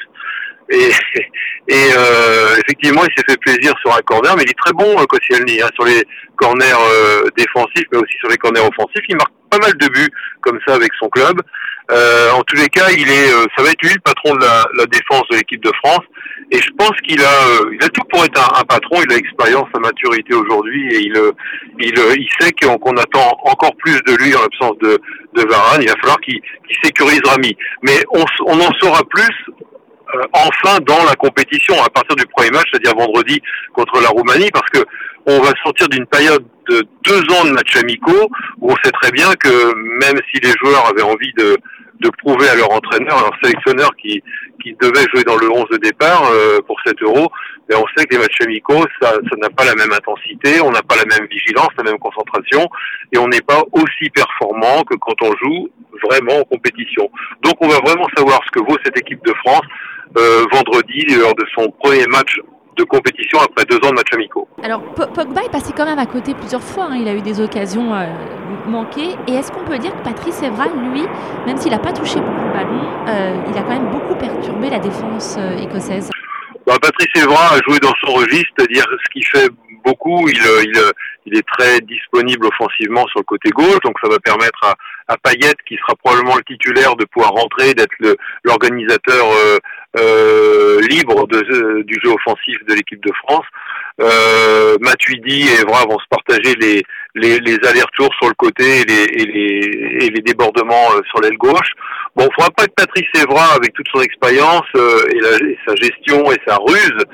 Et, 0.71 0.91
et 1.69 1.91
euh, 1.97 2.57
effectivement, 2.65 3.03
il 3.05 3.13
s'est 3.17 3.25
fait 3.29 3.39
plaisir 3.39 3.75
sur 3.81 3.95
un 3.95 4.01
corner, 4.01 4.37
mais 4.37 4.45
il 4.45 4.51
est 4.51 4.59
très 4.59 4.73
bon, 4.73 4.97
Koscielny, 5.07 5.61
hein, 5.61 5.69
sur 5.75 5.85
les 5.85 6.03
corners 6.37 6.65
euh, 6.65 7.29
défensifs, 7.37 7.87
mais 7.93 7.99
aussi 7.99 8.17
sur 8.19 8.29
les 8.29 8.39
corners 8.39 8.61
offensifs. 8.61 9.05
Il 9.09 9.17
marque 9.17 9.33
pas 9.51 9.59
mal 9.59 9.73
de 9.75 9.89
buts 9.89 10.13
comme 10.41 10.59
ça 10.67 10.75
avec 10.75 10.93
son 10.99 11.09
club. 11.09 11.41
Euh, 11.91 12.31
en 12.33 12.43
tous 12.43 12.57
les 12.57 12.69
cas, 12.69 12.89
il 12.91 13.09
est, 13.09 13.33
euh, 13.33 13.47
ça 13.57 13.63
va 13.63 13.71
être 13.71 13.83
lui 13.83 13.95
le 13.95 14.01
patron 14.01 14.35
de 14.35 14.41
la, 14.41 14.65
la 14.77 14.87
défense 14.87 15.25
de 15.31 15.37
l'équipe 15.37 15.63
de 15.63 15.73
France. 15.83 16.05
Et 16.53 16.59
je 16.59 16.71
pense 16.79 16.93
qu'il 17.07 17.21
a, 17.21 17.25
euh, 17.25 17.71
il 17.73 17.85
a 17.85 17.89
tout 17.89 18.03
pour 18.11 18.25
être 18.25 18.39
un, 18.39 18.61
un 18.61 18.65
patron. 18.65 19.03
Il 19.03 19.13
a 19.13 19.17
l'expérience, 19.17 19.69
sa 19.75 19.81
maturité 19.81 20.35
aujourd'hui, 20.35 20.95
et 20.95 21.01
il, 21.01 21.21
il, 21.79 21.95
il 22.17 22.29
sait 22.41 22.53
qu'on 22.53 22.97
attend 22.97 23.37
encore 23.45 23.75
plus 23.77 24.01
de 24.07 24.15
lui 24.17 24.35
en 24.35 24.43
l'absence 24.43 24.79
de, 24.79 25.01
de 25.35 25.49
Varane. 25.49 25.83
Il 25.83 25.89
va 25.89 25.97
falloir 25.97 26.21
qu'il 26.21 26.41
sécurise 26.83 27.21
Rami. 27.25 27.57
Mais 27.83 27.99
on, 28.13 28.25
on 28.47 28.61
en 28.61 28.73
saura 28.81 29.03
plus 29.09 29.31
euh, 30.15 30.23
enfin 30.33 30.79
dans 30.87 31.05
la 31.05 31.15
compétition 31.15 31.75
à 31.83 31.89
partir 31.89 32.17
du 32.17 32.27
premier 32.27 32.51
match, 32.51 32.67
c'est-à-dire 32.71 32.95
vendredi 32.97 33.41
contre 33.73 34.01
la 34.01 34.09
Roumanie, 34.09 34.51
parce 34.53 34.69
que 34.71 34.85
on 35.27 35.41
va 35.41 35.53
sortir 35.63 35.89
d'une 35.89 36.07
période 36.07 36.45
de 36.69 36.83
deux 37.05 37.21
ans 37.35 37.45
de 37.45 37.51
matchs 37.51 37.77
amicaux 37.77 38.29
où 38.61 38.73
on 38.73 38.77
sait 38.83 38.93
très 38.93 39.11
bien 39.11 39.33
que 39.35 39.75
même 39.75 40.19
si 40.33 40.41
les 40.41 40.53
joueurs 40.63 40.87
avaient 40.87 41.03
envie 41.03 41.33
de, 41.37 41.57
de 42.01 42.11
prouver 42.19 42.49
à 42.49 42.55
leur 42.55 42.71
entraîneur, 42.73 43.19
à 43.19 43.23
leur 43.23 43.37
sélectionneur 43.43 43.91
qui, 44.01 44.23
qui 44.63 44.75
devait 44.81 45.07
jouer 45.13 45.25
dans 45.25 45.37
le 45.37 45.51
11 45.51 45.67
de 45.73 45.77
départ 45.79 46.31
euh, 46.33 46.61
pour 46.67 46.77
7 46.87 47.03
euros, 47.03 47.31
mais 47.69 47.77
on 47.77 47.85
sait 47.97 48.05
que 48.07 48.15
les 48.15 48.21
matchs 48.21 48.41
amicaux, 48.41 48.85
ça 49.01 49.13
n'a 49.39 49.51
pas 49.51 49.65
la 49.65 49.75
même 49.75 49.93
intensité, 49.93 50.61
on 50.61 50.71
n'a 50.71 50.83
pas 50.83 50.97
la 50.97 51.05
même 51.05 51.29
vigilance, 51.29 51.69
la 51.77 51.85
même 51.85 51.99
concentration, 51.99 52.69
et 53.13 53.19
on 53.19 53.29
n'est 53.29 53.43
pas 53.43 53.63
aussi 53.73 54.11
performant 54.11 54.83
que 54.83 54.95
quand 54.97 55.15
on 55.23 55.33
joue 55.43 55.69
vraiment 56.09 56.41
en 56.41 56.45
compétition. 56.45 57.11
Donc 57.43 57.55
on 57.61 57.69
va 57.69 57.79
vraiment 57.79 58.07
savoir 58.17 58.41
ce 58.47 58.51
que 58.51 58.61
vaut 58.61 58.79
cette 58.85 58.99
équipe 58.99 59.25
de 59.25 59.35
France 59.45 59.63
vendredi 60.53 61.07
lors 61.17 61.35
de 61.35 61.45
son 61.55 61.71
premier 61.81 62.07
match 62.07 62.37
de 62.81 62.85
compétition 62.85 63.39
après 63.41 63.65
deux 63.65 63.77
ans 63.77 63.91
de 63.91 63.97
matchs 63.97 64.15
amicaux. 64.15 64.49
Alors 64.63 64.83
Pogba 64.95 65.43
est 65.45 65.53
passé 65.53 65.73
quand 65.77 65.85
même 65.85 65.99
à 65.99 66.07
côté 66.07 66.35
plusieurs 66.35 66.63
fois, 66.63 66.89
hein. 66.91 66.97
il 66.97 67.09
a 67.09 67.15
eu 67.15 67.23
des 67.23 67.41
occasions 67.41 67.95
euh, 67.95 68.07
manquées. 68.67 69.15
Et 69.29 69.35
est-ce 69.35 69.53
qu'on 69.53 69.65
peut 69.65 69.79
dire 69.79 69.93
que 69.97 70.03
Patrice 70.03 70.43
Evra, 70.43 70.67
lui, 70.69 71.05
même 71.47 71.57
s'il 71.57 71.73
n'a 71.73 71.79
pas 71.79 71.93
touché 71.93 72.17
beaucoup 72.21 72.45
le 72.47 72.53
ballon, 72.53 72.83
euh, 73.09 73.43
il 73.51 73.57
a 73.57 73.63
quand 73.63 73.75
même 73.79 73.91
beaucoup 73.91 74.15
perturbé 74.17 74.71
la 74.71 74.79
défense 74.79 75.37
euh, 75.39 75.59
écossaise? 75.59 76.11
Bah, 76.67 76.77
Patrice 76.81 77.23
Evra 77.23 77.55
a 77.55 77.59
joué 77.69 77.79
dans 77.81 77.95
son 78.05 78.15
registre, 78.15 78.51
c'est-à-dire 78.57 78.85
ce 78.85 79.11
qui 79.13 79.25
fait 79.25 79.49
beaucoup. 79.85 80.29
Il, 80.29 80.39
il, 80.65 80.83
il, 81.27 81.37
est 81.37 81.47
très 81.59 81.81
disponible 81.81 82.47
offensivement 82.47 83.07
sur 83.09 83.21
le 83.21 83.25
côté 83.25 83.51
gauche, 83.51 83.81
donc 83.83 83.97
ça 84.03 84.11
va 84.11 84.19
permettre 84.19 84.63
à, 84.63 84.75
à 85.13 85.17
Payet, 85.17 85.55
qui 85.67 85.77
sera 85.77 85.95
probablement 85.97 86.37
le 86.37 86.45
titulaire, 86.45 86.97
de 86.97 87.05
pouvoir 87.07 87.33
rentrer, 87.33 87.73
d'être 87.75 87.95
l'organisateur 88.45 89.25
euh, 89.99 90.61
euh, 90.81 90.81
libre 90.89 91.27
de, 91.27 91.83
du 91.83 91.99
jeu 92.03 92.11
offensif 92.11 92.57
de 92.67 92.75
l'équipe 92.75 93.03
de 93.05 93.13
France. 93.25 93.45
Euh, 94.01 94.77
Matuidi 94.81 95.43
et 95.43 95.61
Evra 95.61 95.85
vont 95.85 95.99
se 95.99 96.07
partager 96.09 96.55
les, 96.61 96.83
les, 97.15 97.39
les 97.41 97.59
allers-retours 97.67 98.15
sur 98.19 98.29
le 98.29 98.35
côté 98.35 98.81
et 98.81 98.85
les, 98.85 99.05
et 99.23 99.25
les, 99.25 100.05
et 100.07 100.11
les 100.11 100.23
débordements 100.23 100.93
euh, 100.95 101.01
sur 101.09 101.21
l'aile 101.21 101.37
gauche. 101.37 101.73
Bon, 102.17 102.27
il 102.29 102.35
faudra 102.35 102.51
pas 102.51 102.65
que 102.67 102.73
Patrice 102.77 103.09
Evra, 103.15 103.55
avec 103.55 103.73
toute 103.75 103.87
son 103.93 104.01
expérience 104.01 104.67
euh, 104.77 105.05
et, 105.13 105.45
et, 105.51 105.59
sa 105.67 105.75
gestion 105.77 106.31
et 106.33 106.39
sa 106.47 106.57
ruse, 106.57 107.05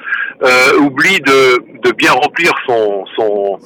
euh, 0.42 0.78
oublie 0.80 1.20
de, 1.20 1.58
de 1.82 1.92
bien 1.92 2.12
remplir 2.12 2.52
son, 2.66 3.04
son, 3.16 3.58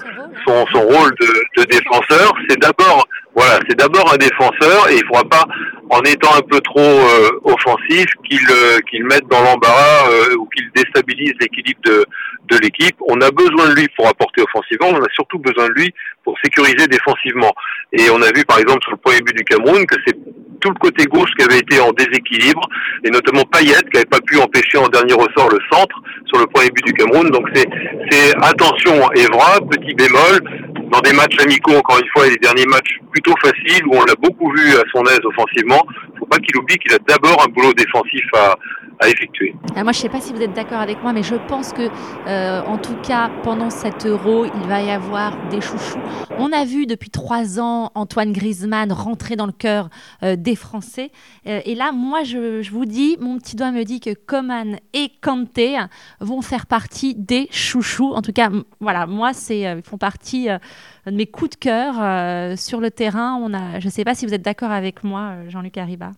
son, 0.47 0.67
son 0.73 0.81
rôle 0.83 1.11
de, 1.21 1.61
de 1.61 1.65
défenseur. 1.65 2.33
C'est 2.49 2.59
d'abord 2.59 3.07
voilà, 3.35 3.61
c'est 3.69 3.79
d'abord 3.79 4.13
un 4.13 4.17
défenseur 4.17 4.89
et 4.91 4.97
il 4.97 5.03
ne 5.03 5.07
faudra 5.07 5.25
pas, 5.25 5.45
en 5.91 6.01
étant 6.03 6.35
un 6.37 6.43
peu 6.43 6.61
trop 6.61 6.81
euh, 6.81 7.31
offensif, 7.45 8.07
qu'il 8.25 8.41
euh, 8.51 8.81
qu'il 8.91 9.05
mette 9.05 9.27
dans 9.29 9.41
l'embarras 9.43 10.11
euh, 10.11 10.37
ou 10.37 10.47
qu'il 10.47 10.69
déstabilise 10.75 11.33
l'équilibre 11.41 11.81
de, 11.85 12.05
de 12.49 12.59
l'équipe. 12.59 12.97
On 13.09 13.21
a 13.21 13.31
besoin 13.31 13.69
de 13.69 13.75
lui 13.77 13.87
pour 13.97 14.09
apporter 14.09 14.43
offensivement, 14.43 14.89
on 14.89 15.03
a 15.03 15.09
surtout 15.15 15.39
besoin 15.39 15.69
de 15.69 15.75
lui 15.75 15.95
pour 16.25 16.37
sécuriser 16.43 16.87
défensivement. 16.87 17.53
Et 17.93 18.11
on 18.11 18.23
a 18.23 18.31
vu 18.33 18.45
par 18.45 18.59
exemple 18.59 18.83
sur 18.83 18.93
le 18.93 18.99
premier 18.99 19.21
but 19.21 19.37
du 19.37 19.45
Cameroun 19.45 19.87
que 19.87 19.97
c'est 20.07 20.17
tout 20.61 20.69
le 20.69 20.79
côté 20.79 21.07
gauche 21.07 21.31
qui 21.39 21.45
avait 21.45 21.59
été 21.59 21.81
en 21.81 21.91
déséquilibre, 21.93 22.61
et 23.05 23.11
notamment 23.11 23.43
Payet 23.45 23.81
qui 23.91 23.95
n'avait 23.95 24.05
pas 24.05 24.21
pu 24.21 24.39
empêcher 24.39 24.79
en 24.79 24.89
dernier 24.89 25.15
ressort 25.15 25.49
le 25.51 25.59
centre 25.73 25.97
sur 26.27 26.39
le 26.39 26.47
premier 26.47 26.71
but 26.71 26.85
du 26.85 26.93
Cameroun. 26.93 27.31
Donc 27.31 27.49
c'est 27.55 28.37
attention 28.43 29.11
Evra, 29.13 29.59
petit 29.71 29.95
bémol, 29.95 30.41
dans 30.91 31.01
des 31.01 31.13
matchs 31.13 31.39
amicaux, 31.41 31.77
encore 31.77 31.99
une 31.99 32.09
fois, 32.09 32.27
et 32.27 32.31
les 32.31 32.37
derniers 32.37 32.67
matchs 32.67 32.99
plutôt 33.11 33.35
faciles 33.43 33.87
où 33.87 33.95
on 33.95 34.05
l'a 34.05 34.15
beaucoup 34.21 34.51
vu 34.53 34.75
à 34.75 34.83
son 34.93 35.05
aise 35.05 35.21
offensivement, 35.25 35.83
faut 36.19 36.27
pas 36.27 36.39
qu'il 36.39 36.57
oublie 36.57 36.77
qu'il 36.79 36.93
a 36.93 36.99
d'abord 37.07 37.43
un 37.43 37.51
boulot 37.51 37.73
défensif 37.73 38.25
à, 38.35 38.57
effectuer. 39.09 39.55
Ah, 39.75 39.83
moi, 39.83 39.93
je 39.93 39.99
ne 39.99 40.03
sais 40.03 40.09
pas 40.11 40.21
si 40.21 40.35
vous 40.35 40.43
êtes 40.43 40.53
d'accord 40.53 40.81
avec 40.81 41.03
moi, 41.03 41.15
mais 41.15 41.23
je 41.23 41.35
pense 41.49 41.73
que, 41.73 41.89
euh, 42.27 42.61
en 42.67 42.77
tout 42.77 42.97
cas, 42.97 43.31
pendant 43.43 43.71
cet 43.71 44.05
euro, 44.05 44.45
il 44.45 44.69
va 44.69 44.83
y 44.83 44.91
avoir 44.91 45.39
des 45.49 45.63
chouchous. 45.63 45.99
On 46.37 46.53
a 46.53 46.67
vu 46.67 46.85
depuis 46.85 47.09
trois 47.09 47.59
ans 47.59 47.93
Antoine 47.95 48.31
Griezmann 48.31 48.93
rentrer 48.93 49.37
dans 49.37 49.47
le 49.47 49.53
cœur 49.53 49.89
euh, 50.23 50.37
des 50.37 50.55
Français. 50.55 51.13
Euh, 51.47 51.61
et 51.65 51.75
là, 51.75 51.93
moi, 51.93 52.25
je, 52.25 52.61
je, 52.61 52.71
vous 52.71 52.85
dis, 52.85 53.17
mon 53.21 53.39
petit 53.39 53.57
doigt 53.57 53.73
me 53.73 53.85
dit 53.85 54.01
que 54.01 54.13
Coman 54.13 54.77
et 54.93 55.09
Kanté 55.23 55.79
vont 56.21 56.43
faire 56.43 56.67
partie 56.67 57.15
des 57.15 57.49
chouchous. 57.51 58.13
En 58.13 58.21
tout 58.21 58.33
cas, 58.35 58.51
voilà, 58.81 59.07
moi, 59.07 59.31
ils 59.49 59.81
font 59.83 59.97
partie 59.97 60.49
de 61.07 61.13
mes 61.13 61.27
coups 61.27 61.51
de 61.51 61.57
cœur 61.57 62.59
sur 62.59 62.81
le 62.81 62.91
terrain. 62.91 63.39
On 63.43 63.55
a, 63.55 63.81
je 63.81 63.87
ne 63.87 63.91
sais 63.91 64.05
pas 64.05 64.15
si 64.15 64.27
vous 64.27 64.35
êtes 64.35 64.43
d'accord 64.43 64.71
avec 64.71 65.05
moi, 65.05 65.35
Jean-Luc 65.49 65.77
Arriba. 65.79 66.13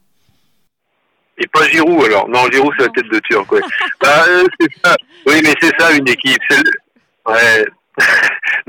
Et 1.38 1.46
pas 1.48 1.66
Giroud 1.68 2.04
alors. 2.04 2.28
Non, 2.28 2.46
Giroud 2.50 2.72
c'est 2.78 2.86
la 2.86 2.92
tête 2.92 3.08
de 3.10 3.18
Turc. 3.20 3.50
Ouais. 3.52 3.60
bah, 4.00 4.24
euh, 4.28 4.44
ça. 4.84 4.96
Oui, 5.26 5.40
mais 5.42 5.54
c'est 5.60 5.72
ça 5.78 5.92
une 5.92 6.08
équipe. 6.08 6.42
Ouais. 7.26 7.66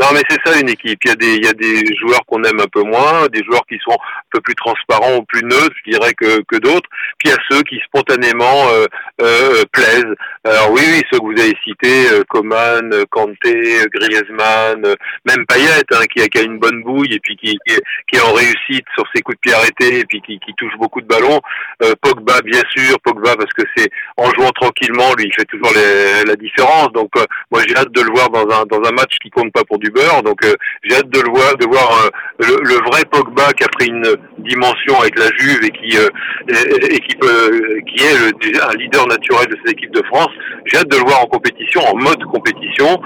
Non, 0.04 0.10
mais 0.14 0.22
c'est 0.30 0.40
ça 0.46 0.60
une 0.60 0.68
équipe. 0.68 1.00
Il 1.06 1.08
y 1.08 1.12
a 1.12 1.16
des, 1.16 1.36
il 1.36 1.46
y 1.46 1.48
a 1.48 1.54
des 1.54 1.96
joueurs 1.96 2.26
qu'on 2.28 2.44
aime 2.44 2.60
un 2.60 2.68
peu 2.68 2.84
moins, 2.84 3.28
des 3.32 3.42
joueurs 3.46 3.66
qui 3.70 3.80
sont 3.88 3.94
un 3.94 4.28
peu 4.32 4.42
plus 4.42 4.56
transparents 4.56 5.16
ou 5.16 5.24
plus 5.24 5.44
neutres, 5.44 5.76
je 5.86 5.92
dirais 5.92 6.14
que, 6.14 6.42
que 6.42 6.58
d'autres. 6.58 6.90
Puis 7.20 7.30
il 7.30 7.32
y 7.32 7.34
a 7.34 7.38
ceux 7.50 7.62
qui 7.64 7.80
spontanément 7.86 8.68
euh, 8.74 8.86
euh, 9.22 9.64
plaisent. 9.72 10.14
Alors 10.44 10.72
oui, 10.72 10.82
oui, 10.86 11.02
ceux 11.10 11.20
que 11.20 11.24
vous 11.24 11.42
avez 11.42 11.56
cités, 11.64 12.12
euh, 12.12 12.24
Coman, 12.28 12.92
Kanté, 13.12 13.78
Griezmann, 13.94 14.82
même 15.26 15.46
Payet, 15.48 15.86
hein, 15.94 16.04
qui, 16.14 16.22
a, 16.22 16.28
qui 16.28 16.40
a 16.40 16.42
une 16.42 16.60
bonne 16.60 16.84
bouille 16.84 17.14
et 17.14 17.20
puis 17.20 17.38
qui, 17.38 17.58
est, 17.68 18.20
en 18.20 18.34
réussite 18.34 18.86
sur 18.96 19.06
ses 19.16 19.22
coups 19.22 19.38
de 19.38 19.42
pied 19.42 19.54
arrêtés 19.54 20.00
et 20.00 20.06
puis 20.06 20.22
qui, 20.22 20.40
touche 20.58 20.78
beaucoup 20.78 21.02
de 21.02 21.08
ballons. 21.08 21.42
Pogba, 22.02 22.42
bien 22.42 22.62
sûr, 22.76 23.00
Pogba 23.04 23.36
parce 23.36 23.52
que 23.54 23.64
c'est 23.76 23.90
en 24.18 24.30
jouant 24.34 24.52
tranquillement, 24.52 25.14
lui, 25.18 25.26
il 25.26 25.34
fait 25.34 25.46
toujours 25.46 25.74
la 26.26 26.36
différence. 26.36 26.92
Donc 26.94 27.12
moi, 27.52 27.62
j'ai 27.68 27.76
hâte 27.76 27.92
de 27.92 28.02
le 28.02 28.12
voir 28.12 28.30
dans 28.30 28.48
un 28.50 28.66
dans 28.66 28.88
un 28.88 28.92
match 28.92 29.18
qui 29.22 29.30
compte 29.30 29.52
pas 29.52 29.64
pour 29.64 29.80
du 29.80 29.90
Donc 30.24 30.44
euh, 30.44 30.54
j'ai 30.84 30.96
hâte 30.96 31.10
de 31.10 31.20
le 31.22 31.30
voir, 31.30 31.56
de 31.58 31.66
voir 31.66 32.06
euh, 32.06 32.10
le, 32.40 32.76
vrai 32.90 33.04
Pogba 33.12 33.54
qui 33.54 33.64
a 33.64 33.68
pris 33.68 33.88
une 33.88 34.16
dimension 34.40 35.00
avec 35.00 35.18
la 35.18 35.28
Juve 35.38 35.60
et 35.64 35.70
qui 35.70 35.98
euh, 35.98 36.10
est 37.98 38.62
un 38.62 38.74
leader 38.78 39.08
naturel 39.08 39.48
de 39.48 39.58
cette 39.64 39.78
équipe 39.78 39.94
de 39.94 40.04
France. 40.08 40.30
J'ai 40.66 40.78
hâte 40.78 40.90
de 40.90 40.98
le 40.98 41.04
voir 41.04 41.22
en 41.22 41.28
compétition, 41.28 41.82
en 41.82 41.96
mode 41.96 42.24
compétition. 42.26 43.00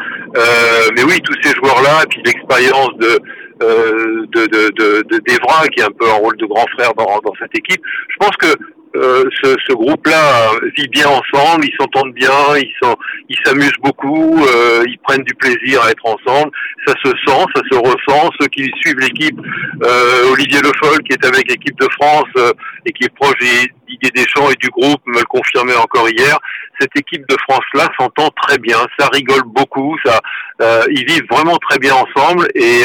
mais 0.96 1.04
oui, 1.04 1.20
tous 1.24 1.36
ces 1.44 1.54
joueurs-là, 1.56 2.04
et 2.04 2.08
puis 2.08 2.22
l'expérience 2.26 2.96
de 3.00 3.20
de, 3.60 4.46
de, 4.46 4.70
de, 4.78 5.02
de 5.10 5.18
Devra 5.28 5.68
qui 5.70 5.80
est 5.80 5.84
un 5.84 5.90
peu 5.90 6.08
en 6.08 6.20
rôle 6.20 6.38
de 6.38 6.46
grand 6.46 6.68
frère 6.78 6.94
dans, 6.94 7.20
dans 7.26 7.34
cette 7.40 7.58
équipe. 7.58 7.82
Je 8.08 8.16
pense 8.20 8.38
que 8.38 8.56
euh, 8.96 9.26
ce, 9.44 9.56
ce 9.68 9.74
groupe-là 9.74 10.52
vit 10.78 10.88
bien 10.88 11.08
ensemble, 11.08 11.66
ils 11.66 11.76
s'entendent 11.80 12.14
bien, 12.14 12.32
ils 12.56 12.74
sont, 12.82 12.96
ils 13.30 13.38
s'amusent 13.44 13.78
beaucoup, 13.84 14.44
euh, 14.46 14.84
ils 14.88 14.98
prennent 15.00 15.24
du 15.24 15.34
plaisir 15.36 15.82
à 15.84 15.92
être 15.92 16.06
ensemble. 16.06 16.52
Ça 16.86 16.94
se 17.04 17.10
sent, 17.10 17.46
ça 17.56 17.62
se 17.72 17.78
ressent. 17.78 18.30
Ceux 18.40 18.48
qui 18.48 18.72
suivent 18.82 19.00
l'équipe, 19.00 19.38
euh, 19.84 20.32
Olivier 20.32 20.62
Le 20.62 20.72
Foll 20.82 21.00
qui 21.04 21.14
est 21.14 21.26
avec 21.26 21.50
l'équipe 21.50 21.78
de 21.80 21.88
France 22.00 22.30
euh, 22.38 22.52
et 22.86 22.92
qui 22.92 23.06
est 23.06 23.14
proche 23.16 23.36
d'Didier 23.40 24.12
Deschamps 24.16 24.50
et 24.50 24.56
du 24.56 24.70
groupe, 24.70 25.02
me 25.06 25.20
le 25.20 25.26
confirmait 25.26 25.76
encore 25.76 26.10
hier. 26.10 26.38
Cette 26.80 26.96
équipe 26.96 27.28
de 27.28 27.36
France-là 27.50 27.90
s'entend 28.00 28.30
très 28.44 28.58
bien, 28.60 28.78
ça 29.00 29.08
rigole 29.12 29.44
beaucoup, 29.48 29.98
ça, 30.06 30.20
euh, 30.62 30.84
ils 30.92 31.06
vivent 31.06 31.26
vraiment 31.30 31.58
très 31.58 31.80
bien 31.80 31.94
ensemble 31.96 32.48
et 32.54 32.84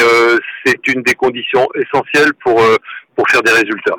c'est 0.64 0.86
une 0.88 1.02
des 1.02 1.14
conditions 1.14 1.68
essentielles 1.74 2.32
pour 2.42 2.60
pour 3.14 3.28
faire 3.28 3.42
des 3.42 3.52
résultats. 3.52 3.96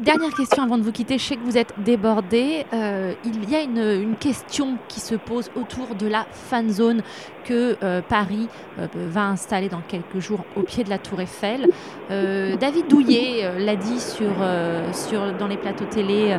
Dernière 0.00 0.32
question 0.32 0.62
avant 0.62 0.78
de 0.78 0.82
vous 0.82 0.92
quitter. 0.92 1.18
Je 1.18 1.24
sais 1.24 1.36
que 1.36 1.44
vous 1.44 1.58
êtes 1.58 1.74
débordé. 1.84 2.64
Euh, 2.72 3.12
il 3.22 3.50
y 3.50 3.54
a 3.54 3.60
une, 3.60 4.16
question 4.18 4.78
qui 4.88 4.98
se 4.98 5.14
pose 5.14 5.50
autour 5.54 5.94
de 5.94 6.06
la 6.06 6.26
fan 6.30 6.70
zone 6.70 7.02
que 7.44 7.76
euh, 7.82 8.00
Paris 8.00 8.48
euh, 8.78 8.86
va 8.94 9.26
installer 9.26 9.68
dans 9.68 9.82
quelques 9.82 10.18
jours 10.18 10.44
au 10.56 10.62
pied 10.62 10.84
de 10.84 10.90
la 10.90 10.96
Tour 10.96 11.20
Eiffel. 11.20 11.68
David 12.08 12.88
Douillet 12.88 13.58
l'a 13.58 13.76
dit 13.76 13.98
dans 15.38 15.46
les 15.46 15.56
plateaux 15.56 15.84
télé 15.84 16.36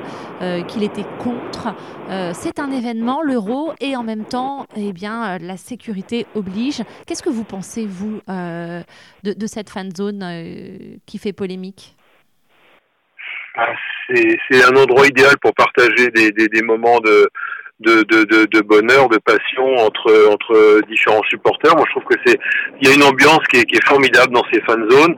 qu'il 0.68 0.84
était 0.84 1.06
contre. 1.20 1.74
C'est 2.34 2.60
un 2.60 2.72
événement, 2.72 3.22
l'euro, 3.22 3.72
et 3.80 3.96
en 3.96 4.04
même 4.04 4.26
temps, 4.26 4.66
eh 4.76 4.92
bien, 4.92 5.38
la 5.38 5.56
sécurité 5.56 6.26
oblige. 6.36 6.84
Qu'est-ce 7.06 7.24
que 7.24 7.30
vous 7.30 7.46
pensez, 7.46 7.86
vous, 7.86 8.20
de, 8.28 8.84
de, 9.24 9.48
cette 9.48 9.70
fan 9.70 9.96
zone 9.96 10.26
qui 11.06 11.18
fait 11.18 11.32
polémique? 11.32 11.96
Ah, 13.56 13.74
c'est 14.08 14.64
un 14.64 14.76
endroit 14.76 15.08
idéal 15.08 15.36
pour 15.42 15.54
partager 15.54 16.10
des, 16.10 16.32
des, 16.32 16.48
des 16.48 16.62
moments 16.62 17.00
de, 17.00 17.30
de, 17.80 18.04
de, 18.04 18.46
de, 18.46 18.62
bonheur, 18.62 19.10
de 19.10 19.18
passion 19.18 19.76
entre, 19.78 20.30
entre 20.32 20.82
différents 20.88 21.24
supporters. 21.30 21.76
Moi, 21.76 21.86
je 21.88 21.92
trouve 21.92 22.10
que 22.10 22.20
c'est 22.26 22.40
il 22.82 22.88
y 22.88 22.92
a 22.92 22.96
une 22.96 23.04
ambiance 23.04 23.42
qui 23.52 23.60
est, 23.60 23.66
qui 23.66 23.76
est 23.76 23.88
formidable 23.88 24.34
dans 24.34 24.44
ces 24.52 24.62
fan 24.62 24.90
zones, 24.90 25.16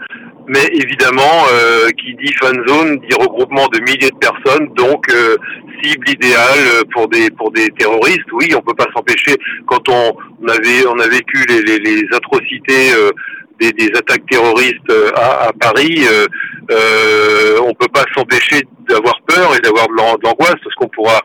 mais 0.47 0.65
évidemment, 0.71 1.45
euh, 1.53 1.89
qui 1.91 2.15
dit 2.15 2.33
fan 2.33 2.55
zone 2.67 2.97
dit 2.99 3.15
regroupement 3.19 3.67
de 3.67 3.79
milliers 3.79 4.11
de 4.11 4.17
personnes, 4.17 4.67
donc 4.75 5.09
euh, 5.09 5.35
cible 5.81 6.09
idéale 6.09 6.85
pour 6.93 7.07
des 7.09 7.29
pour 7.31 7.51
des 7.51 7.67
terroristes. 7.77 8.31
Oui, 8.31 8.47
on 8.55 8.61
peut 8.61 8.75
pas 8.75 8.87
s'empêcher 8.95 9.35
quand 9.67 9.87
on, 9.89 10.15
on 10.41 10.47
avait 10.47 10.87
on 10.87 10.99
a 10.99 11.07
vécu 11.07 11.45
les, 11.49 11.61
les, 11.61 11.79
les 11.79 12.03
atrocités. 12.13 12.93
Euh, 12.93 13.11
des, 13.59 13.71
des, 13.71 13.89
attaques 13.97 14.25
terroristes 14.29 14.89
euh, 14.89 15.11
à, 15.15 15.47
à 15.47 15.53
Paris, 15.53 16.01
euh, 16.01 16.25
euh, 16.71 17.59
on 17.61 17.73
peut 17.73 17.87
pas 17.93 18.03
s'empêcher 18.15 18.63
d'avoir 18.87 19.19
peur 19.27 19.55
et 19.55 19.59
d'avoir 19.59 19.87
de 19.87 20.23
l'angoisse 20.23 20.55
parce 20.63 20.75
qu'on 20.75 20.87
pourra 20.87 21.19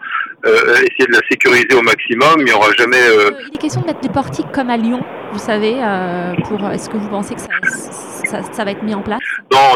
euh, 0.46 0.74
essayer 0.74 1.06
de 1.06 1.12
la 1.12 1.20
sécuriser 1.30 1.74
au 1.74 1.82
maximum. 1.82 2.36
Il 2.38 2.44
n'y 2.44 2.52
aura 2.52 2.72
jamais. 2.76 2.96
Euh... 2.96 3.30
Il 3.50 3.56
est 3.56 3.58
question 3.58 3.80
de 3.80 3.86
mettre 3.86 4.00
des 4.00 4.08
portiques 4.08 4.50
comme 4.52 4.70
à 4.70 4.76
Lyon, 4.76 5.00
vous 5.32 5.38
savez. 5.38 5.74
Euh, 5.82 6.34
pour 6.44 6.64
est-ce 6.70 6.88
que 6.88 6.96
vous 6.96 7.08
pensez 7.08 7.34
que 7.34 7.40
ça, 7.40 7.48
ça, 8.24 8.42
ça, 8.52 8.64
va 8.64 8.70
être 8.70 8.82
mis 8.82 8.94
en 8.94 9.02
place? 9.02 9.20
Non. 9.52 9.74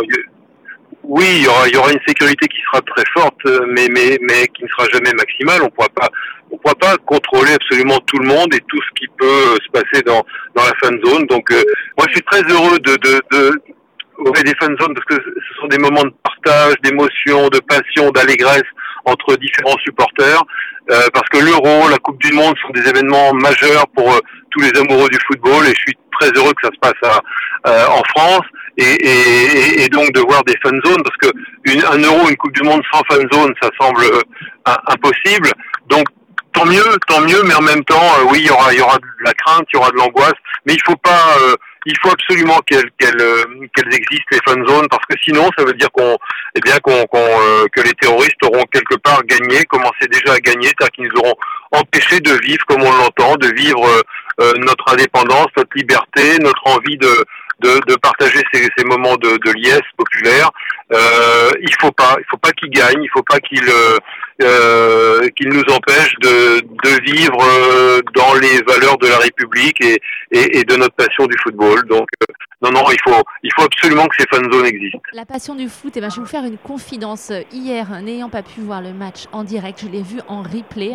Oui, 1.05 1.27
il 1.39 1.45
y, 1.45 1.49
aura, 1.49 1.69
il 1.69 1.75
y 1.75 1.77
aura 1.77 1.93
une 1.93 2.01
sécurité 2.07 2.47
qui 2.49 2.61
sera 2.63 2.81
très 2.83 3.05
forte, 3.13 3.45
mais, 3.69 3.89
mais, 3.91 4.19
mais 4.23 4.47
qui 4.49 4.63
ne 4.65 4.69
sera 4.69 4.87
jamais 4.93 5.13
maximale. 5.13 5.63
On 5.63 5.67
ne 5.67 5.71
pourra 5.71 5.89
pas 5.89 6.09
on 6.53 6.59
pourra 6.59 6.75
pas 6.75 6.97
contrôler 7.07 7.55
absolument 7.55 7.99
tout 8.07 8.19
le 8.19 8.27
monde 8.27 8.55
et 8.55 8.61
tout 8.69 8.79
ce 8.83 9.01
qui 9.01 9.09
peut 9.19 9.57
se 9.65 9.71
passer 9.73 10.03
dans, 10.05 10.23
dans 10.55 10.63
la 10.63 10.73
fan 10.83 10.99
zone. 11.05 11.27
Donc, 11.27 11.51
euh, 11.51 11.63
moi, 11.97 12.07
je 12.09 12.13
suis 12.13 12.23
très 12.23 12.43
heureux 12.43 12.79
de, 12.79 12.95
de, 12.97 13.23
de 13.33 13.61
des 14.45 14.55
fan 14.61 14.77
zones 14.81 14.95
parce 14.95 15.07
que 15.07 15.15
ce 15.25 15.61
sont 15.61 15.67
des 15.69 15.79
moments 15.79 16.05
de 16.05 16.15
partage, 16.23 16.75
d'émotion, 16.83 17.49
de 17.49 17.59
passion, 17.61 18.11
d'allégresse 18.11 18.63
entre 19.05 19.35
différents 19.37 19.77
supporters, 19.79 20.43
parce 20.87 21.29
que 21.31 21.39
l'Euro, 21.39 21.89
la 21.89 21.99
Coupe 21.99 22.21
du 22.23 22.33
Monde 22.33 22.55
sont 22.63 22.71
des 22.71 22.89
événements 22.89 23.33
majeurs 23.35 23.87
pour 23.97 24.21
tous 24.51 24.61
les 24.61 24.79
amoureux 24.79 25.09
du 25.09 25.19
football, 25.27 25.65
et 25.65 25.75
je 25.75 25.81
suis 25.81 25.99
très 26.21 26.31
heureux 26.37 26.53
que 26.53 26.69
ça 26.69 26.71
se 26.73 26.79
passe 26.79 27.21
à, 27.65 27.91
en 27.91 28.03
France. 28.17 28.47
Et, 28.79 28.85
et, 28.85 29.85
et, 29.85 29.89
donc 29.89 30.13
de 30.13 30.21
voir 30.21 30.43
des 30.45 30.57
fan 30.63 30.81
zones, 30.85 31.03
parce 31.03 31.17
que 31.19 31.29
une, 31.65 31.85
un 31.85 31.99
euro, 31.99 32.29
une 32.29 32.37
Coupe 32.37 32.53
du 32.53 32.63
Monde 32.63 32.83
sans 32.91 33.03
fan 33.11 33.27
zone, 33.33 33.53
ça 33.61 33.69
semble 33.79 34.03
impossible. 34.65 35.51
Donc 35.89 36.07
tant 36.53 36.67
mieux, 36.67 36.97
tant 37.09 37.21
mieux, 37.21 37.43
mais 37.45 37.55
en 37.55 37.63
même 37.63 37.85
temps, 37.85 38.03
euh, 38.19 38.25
oui, 38.31 38.41
il 38.41 38.47
y 38.47 38.51
aura, 38.51 38.73
il 38.73 38.79
y 38.79 38.83
aura 38.83 38.97
de 38.99 39.25
la 39.25 39.33
crainte, 39.33 39.67
il 39.73 39.77
y 39.77 39.79
aura 39.79 39.91
de 39.91 39.97
l'angoisse, 39.97 40.35
mais 40.67 40.75
il 40.75 40.83
faut 40.85 40.97
pas, 40.97 41.37
euh, 41.41 41.57
il 41.87 41.97
faut 42.03 42.11
absolument 42.11 42.59
qu'elles 42.67 42.91
qu'elles 42.99 43.21
euh, 43.21 43.45
qu'elles 43.75 43.95
existent 43.95 44.27
les 44.31 44.41
fun 44.47 44.67
zones 44.67 44.87
parce 44.89 45.05
que 45.07 45.17
sinon, 45.25 45.49
ça 45.57 45.65
veut 45.65 45.73
dire 45.75 45.91
qu'on, 45.93 46.17
eh 46.55 46.61
bien, 46.61 46.77
qu'on, 46.83 47.05
qu'on 47.07 47.27
que 47.73 47.81
les 47.81 47.95
terroristes 47.95 48.43
auront 48.45 48.65
quelque 48.73 48.97
part 48.97 49.23
gagné, 49.25 49.65
commencé 49.65 50.07
déjà 50.11 50.35
à 50.35 50.41
gagner, 50.41 50.69
c'est-à-dire 50.69 50.91
qu'ils 50.93 51.09
nous 51.13 51.21
auront 51.21 51.37
empêché 51.73 52.21
de 52.21 52.33
vivre 52.45 52.65
comme 52.67 52.83
on 52.83 52.93
l'entend, 52.93 53.37
de 53.37 53.53
vivre 53.55 53.87
notre 54.59 54.93
indépendance, 54.93 55.47
notre 55.57 55.77
liberté, 55.77 56.39
notre 56.41 56.67
envie 56.67 56.97
de 56.97 57.25
de, 57.63 57.81
de 57.89 57.97
partager 57.97 58.43
ces, 58.53 58.85
moments 58.85 59.17
de, 59.17 59.53
liesse 59.55 59.81
populaire. 59.97 60.51
Euh, 60.93 61.51
il 61.61 61.75
faut 61.81 61.93
pas, 61.93 62.17
il 62.19 62.25
faut 62.31 62.37
pas 62.37 62.53
qu'ils 62.53 62.71
gagnent, 62.71 63.03
il 63.03 63.11
faut 63.11 63.23
pas 63.23 63.39
qu'ils 63.39 63.69
euh, 64.41 65.29
qu'il 65.37 65.49
nous 65.49 65.63
empêche 65.71 66.15
de, 66.23 66.61
de 66.61 67.13
vivre 67.13 67.39
euh, 67.43 68.01
dans 68.15 68.35
les 68.35 68.63
valeurs 68.67 68.97
de 68.99 69.07
la 69.07 69.19
République 69.19 69.81
et, 69.85 70.01
et, 70.31 70.65
de 70.65 70.77
notre 70.77 70.95
passion 70.95 71.27
du 71.27 71.37
football. 71.43 71.87
Donc 71.87 72.09
euh, 72.23 72.33
non, 72.63 72.71
non, 72.71 72.85
il 72.91 72.99
faut, 73.05 73.23
il 73.43 73.51
faut 73.55 73.65
absolument 73.65 74.07
que 74.07 74.17
ces 74.19 74.27
fan 74.29 74.51
zones 74.51 74.67
existent. 74.67 75.01
La 75.13 75.27
passion 75.27 75.55
du 75.55 75.69
foot, 75.69 75.93
eh 75.97 76.01
ben, 76.01 76.09
je 76.09 76.17
vais 76.17 76.23
vous 76.23 76.29
faire 76.29 76.45
une 76.45 76.59
confidence. 76.59 77.33
Hier, 77.53 77.89
n'ayant 78.03 78.31
pas 78.31 78.43
pu 78.43 78.61
voir 78.61 78.81
le 78.81 78.93
match 78.93 79.25
en 79.33 79.45
direct, 79.45 79.81
je 79.83 79.89
l'ai 79.89 80.03
vu 80.03 80.21
en 80.29 80.43
replay 80.43 80.95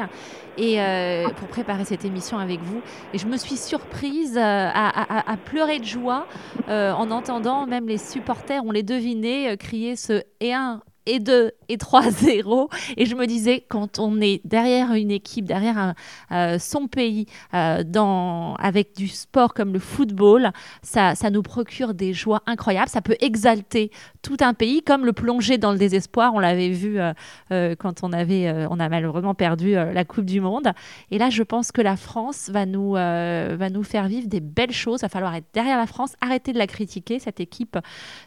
et 0.58 0.82
euh, 0.82 1.30
pour 1.30 1.47
préparer 1.50 1.86
cette 1.86 2.04
émission 2.04 2.39
avec 2.39 2.60
vous. 2.62 2.82
Et 3.13 3.19
je 3.19 3.28
me 3.28 3.38
suis 3.38 3.58
surprise 3.58 4.38
à, 4.38 5.30
à, 5.32 5.38
pleurer 5.38 5.78
de 5.80 5.86
joie 5.86 6.26
en 6.67 7.12
entendant 7.12 7.67
même 7.67 7.88
les 7.88 8.00
supporters, 8.00 8.63
on 8.65 8.71
les 8.71 8.84
devinait, 8.84 9.56
crier 9.58 9.95
ce 9.95 10.23
et 10.39 10.54
un 10.54 10.82
et 11.07 11.19
2 11.19 11.51
et 11.69 11.77
3-0. 11.77 12.69
Et 12.97 13.05
je 13.05 13.15
me 13.15 13.25
disais, 13.25 13.65
quand 13.67 13.99
on 13.99 14.21
est 14.21 14.41
derrière 14.45 14.93
une 14.93 15.11
équipe, 15.11 15.45
derrière 15.45 15.93
euh, 16.31 16.59
son 16.59 16.87
pays, 16.87 17.25
euh, 17.53 17.83
dans, 17.83 18.55
avec 18.55 18.95
du 18.95 19.07
sport 19.07 19.53
comme 19.53 19.73
le 19.73 19.79
football, 19.79 20.51
ça, 20.83 21.15
ça 21.15 21.29
nous 21.29 21.41
procure 21.41 21.93
des 21.93 22.13
joies 22.13 22.43
incroyables. 22.45 22.89
Ça 22.89 23.01
peut 23.01 23.15
exalter 23.19 23.91
tout 24.21 24.37
un 24.41 24.53
pays, 24.53 24.83
comme 24.83 25.05
le 25.05 25.13
plonger 25.13 25.57
dans 25.57 25.71
le 25.71 25.77
désespoir. 25.77 26.33
On 26.33 26.39
l'avait 26.39 26.69
vu 26.69 26.99
euh, 26.99 27.75
quand 27.79 28.03
on, 28.03 28.11
avait, 28.11 28.67
on 28.69 28.79
a 28.79 28.89
malheureusement 28.89 29.33
perdu 29.33 29.73
la 29.73 30.05
Coupe 30.05 30.25
du 30.25 30.41
Monde. 30.41 30.71
Et 31.11 31.17
là, 31.17 31.29
je 31.29 31.43
pense 31.43 31.71
que 31.71 31.81
la 31.81 31.95
France 31.95 32.49
va 32.51 32.65
nous, 32.65 32.93
va 32.93 33.69
nous 33.69 33.83
faire 33.83 34.07
vivre 34.07 34.27
des 34.27 34.41
belles 34.41 34.71
choses. 34.71 34.99
Il 34.99 35.05
va 35.05 35.09
falloir 35.09 35.33
être 35.35 35.47
derrière 35.53 35.77
la 35.77 35.87
France, 35.87 36.13
arrêter 36.19 36.51
de 36.51 36.57
la 36.57 36.67
critiquer. 36.67 37.19
Cette 37.19 37.39
équipe, 37.39 37.77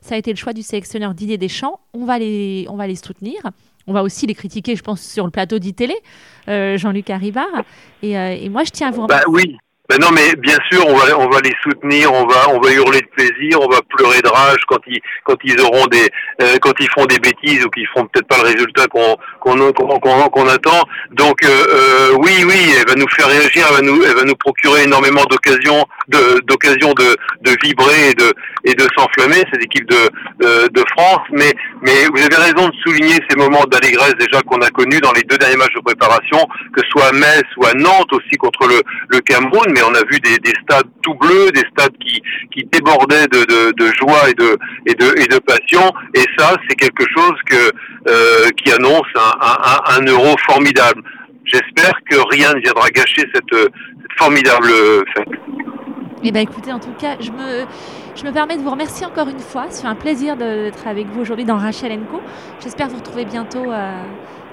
ça 0.00 0.14
a 0.14 0.18
été 0.18 0.30
le 0.30 0.36
choix 0.36 0.52
du 0.52 0.62
sélectionneur 0.62 1.14
Didier 1.14 1.36
Deschamps. 1.36 1.80
On 1.92 2.04
va 2.04 2.18
les 2.18 2.66
on 2.70 2.76
va 2.76 2.86
les 2.86 2.96
soutenir. 2.96 3.40
On 3.86 3.92
va 3.92 4.02
aussi 4.02 4.26
les 4.26 4.34
critiquer, 4.34 4.76
je 4.76 4.82
pense, 4.82 5.00
sur 5.00 5.24
le 5.24 5.30
plateau 5.30 5.58
d'ITélé, 5.58 5.94
euh, 6.48 6.76
Jean-Luc 6.76 7.10
Haribard. 7.10 7.64
Et, 8.02 8.16
euh, 8.18 8.36
et, 8.38 8.48
moi, 8.48 8.64
je 8.64 8.70
tiens 8.70 8.88
à 8.88 8.90
vous 8.90 9.02
remercier. 9.02 9.24
Bah 9.26 9.32
oui. 9.32 9.56
Ben 9.90 9.98
non, 9.98 10.12
mais 10.12 10.36
bien 10.36 10.56
sûr, 10.70 10.86
on 10.86 10.94
va, 10.94 11.18
on 11.18 11.28
va 11.28 11.40
les 11.40 11.52
soutenir, 11.64 12.12
on 12.12 12.24
va, 12.24 12.48
on 12.50 12.60
va 12.60 12.70
hurler 12.70 13.00
de 13.00 13.08
plaisir, 13.08 13.58
on 13.60 13.68
va 13.68 13.80
pleurer 13.88 14.20
de 14.22 14.28
rage 14.28 14.60
quand 14.68 14.78
ils, 14.86 15.00
quand 15.24 15.34
ils 15.42 15.60
auront 15.60 15.84
des, 15.86 16.08
euh, 16.40 16.58
quand 16.62 16.74
ils 16.78 16.88
font 16.96 17.06
des 17.06 17.18
bêtises 17.18 17.64
ou 17.64 17.70
qu'ils 17.70 17.88
feront 17.88 18.06
peut-être 18.06 18.28
pas 18.28 18.36
le 18.36 18.50
résultat 18.50 18.86
qu'on, 18.86 19.16
qu'on, 19.40 19.72
qu'on, 19.72 19.98
qu'on 20.28 20.48
attend. 20.48 20.84
Donc, 21.10 21.44
euh, 21.44 21.48
euh, 21.48 22.16
oui, 22.20 22.44
oui, 22.46 22.72
elle 22.78 22.86
va 22.86 22.94
nous 22.94 23.08
faire 23.08 23.26
réagir, 23.26 23.66
elle 23.68 23.74
va 23.74 23.82
nous, 23.82 24.00
elle 24.04 24.14
va 24.14 24.22
nous 24.22 24.36
procurer 24.36 24.84
énormément 24.84 25.24
d'occasions, 25.24 25.84
de, 26.06 26.38
d'occasions 26.46 26.92
de, 26.92 27.16
de 27.40 27.56
vibrer 27.64 28.10
et 28.10 28.14
de, 28.14 28.32
et 28.62 28.74
de 28.74 28.86
s'enflammer 28.96 29.42
cette 29.52 29.64
équipe 29.64 29.90
de, 29.90 30.08
de, 30.38 30.68
de, 30.68 30.84
France. 30.96 31.26
Mais, 31.32 31.52
mais 31.82 32.06
vous 32.14 32.22
avez 32.22 32.36
raison 32.36 32.68
de 32.68 32.74
souligner 32.86 33.18
ces 33.28 33.36
moments 33.36 33.64
d'allégresse 33.64 34.14
déjà 34.20 34.40
qu'on 34.42 34.60
a 34.60 34.70
connus 34.70 35.00
dans 35.00 35.12
les 35.12 35.22
deux 35.24 35.36
derniers 35.36 35.56
matchs 35.56 35.74
de 35.74 35.80
préparation, 35.80 36.46
que 36.76 36.80
ce 36.84 36.90
soit 36.90 37.06
à 37.06 37.12
Metz 37.12 37.42
ou 37.56 37.66
à 37.66 37.74
Nantes 37.74 38.12
aussi 38.12 38.36
contre 38.38 38.68
le, 38.68 38.80
le 39.08 39.18
Cameroun. 39.22 39.79
On 39.82 39.94
a 39.94 40.02
vu 40.10 40.18
des, 40.20 40.38
des, 40.38 40.52
stades 40.62 40.88
tout 41.02 41.14
bleus, 41.14 41.50
des 41.52 41.64
stades 41.72 41.96
qui, 41.98 42.22
débordaient 42.72 43.26
de, 43.26 43.92
joie 43.98 44.28
et 44.28 44.34
de, 44.34 45.38
passion. 45.38 45.92
Et 46.14 46.24
ça, 46.38 46.54
c'est 46.68 46.76
quelque 46.76 47.04
chose 47.16 47.34
euh, 48.08 48.48
qui 48.56 48.72
annonce 48.72 49.06
un, 49.16 50.04
euro 50.06 50.36
formidable. 50.46 51.02
J'espère 51.44 51.92
que 52.08 52.16
rien 52.30 52.52
ne 52.54 52.60
viendra 52.60 52.88
gâcher 52.90 53.24
cette, 53.34 53.70
formidable 54.18 54.68
fête. 55.16 55.28
Eh 56.22 56.30
bien, 56.32 56.42
écoutez, 56.42 56.72
en 56.72 56.78
tout 56.78 56.92
cas, 56.98 57.16
je 57.20 57.30
me, 57.30 57.64
je 58.14 58.24
me 58.24 58.32
permets 58.32 58.56
de 58.56 58.62
vous 58.62 58.70
remercier 58.70 59.06
encore 59.06 59.28
une 59.28 59.38
fois. 59.38 59.66
C'est 59.70 59.86
un 59.86 59.94
plaisir 59.94 60.36
d'être 60.36 60.86
avec 60.86 61.06
vous 61.06 61.22
aujourd'hui 61.22 61.46
dans 61.46 61.56
Rachel 61.56 61.98
Co. 62.10 62.20
J'espère 62.62 62.88
vous 62.88 62.98
retrouver 62.98 63.24
bientôt. 63.24 63.70
Euh 63.70 64.02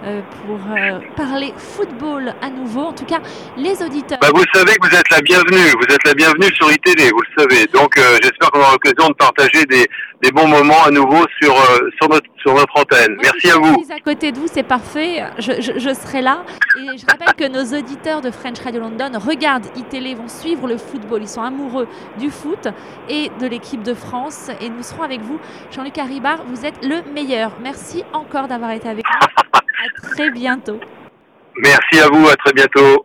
euh, 0.03 0.21
pour 0.45 0.59
euh, 0.71 0.99
parler 1.15 1.53
football 1.57 2.33
à 2.41 2.49
nouveau. 2.49 2.81
En 2.81 2.93
tout 2.93 3.05
cas, 3.05 3.19
les 3.57 3.81
auditeurs. 3.81 4.19
Bah 4.21 4.29
vous 4.33 4.43
savez 4.53 4.75
que 4.75 4.87
vous 4.87 4.95
êtes 4.95 5.09
la 5.09 5.21
bienvenue. 5.21 5.71
Vous 5.75 5.93
êtes 5.95 6.05
la 6.05 6.13
bienvenue 6.13 6.53
sur 6.53 6.71
ITV, 6.71 7.09
vous 7.09 7.21
le 7.21 7.41
savez. 7.41 7.65
Donc, 7.73 7.97
euh, 7.97 8.17
j'espère 8.21 8.51
qu'on 8.51 8.59
aura 8.59 8.73
l'occasion 8.73 9.09
de 9.09 9.15
partager 9.15 9.65
des, 9.65 9.87
des, 10.21 10.31
bons 10.31 10.47
moments 10.47 10.83
à 10.85 10.91
nouveau 10.91 11.25
sur, 11.41 11.53
euh, 11.53 11.89
sur, 11.99 12.09
notre, 12.09 12.27
sur 12.37 12.53
notre 12.53 12.77
antenne. 12.79 13.13
Moi, 13.15 13.23
Merci 13.23 13.47
si 13.47 13.51
à 13.51 13.57
vous. 13.57 13.85
à 13.89 13.99
côté 13.99 14.31
de 14.31 14.39
vous, 14.39 14.47
c'est 14.51 14.63
parfait. 14.63 15.23
Je, 15.37 15.53
je, 15.61 15.79
je, 15.79 15.93
serai 15.93 16.21
là. 16.21 16.43
Et 16.79 16.97
je 16.97 17.05
rappelle 17.05 17.33
que 17.35 17.47
nos 17.47 17.77
auditeurs 17.77 18.21
de 18.21 18.31
French 18.31 18.59
Radio 18.59 18.81
London 18.81 19.11
regardent 19.19 19.67
ITV, 19.75 20.15
vont 20.15 20.27
suivre 20.27 20.67
le 20.67 20.77
football. 20.77 21.21
Ils 21.21 21.27
sont 21.27 21.41
amoureux 21.41 21.87
du 22.17 22.29
foot 22.29 22.67
et 23.09 23.29
de 23.39 23.47
l'équipe 23.47 23.83
de 23.83 23.93
France. 23.93 24.49
Et 24.61 24.69
nous 24.69 24.83
serons 24.83 25.03
avec 25.03 25.21
vous. 25.21 25.39
Jean-Luc 25.71 25.97
Haribard, 25.97 26.43
vous 26.47 26.65
êtes 26.65 26.83
le 26.83 27.01
meilleur. 27.13 27.51
Merci 27.61 28.03
encore 28.13 28.47
d'avoir 28.47 28.71
été 28.71 28.87
avec 28.87 29.05
nous. 29.05 29.27
À 29.53 30.13
très 30.13 30.31
bientôt. 30.31 30.79
Merci 31.59 31.99
à 31.99 32.07
vous, 32.07 32.27
à 32.27 32.35
très 32.35 32.53
bientôt. 32.53 32.95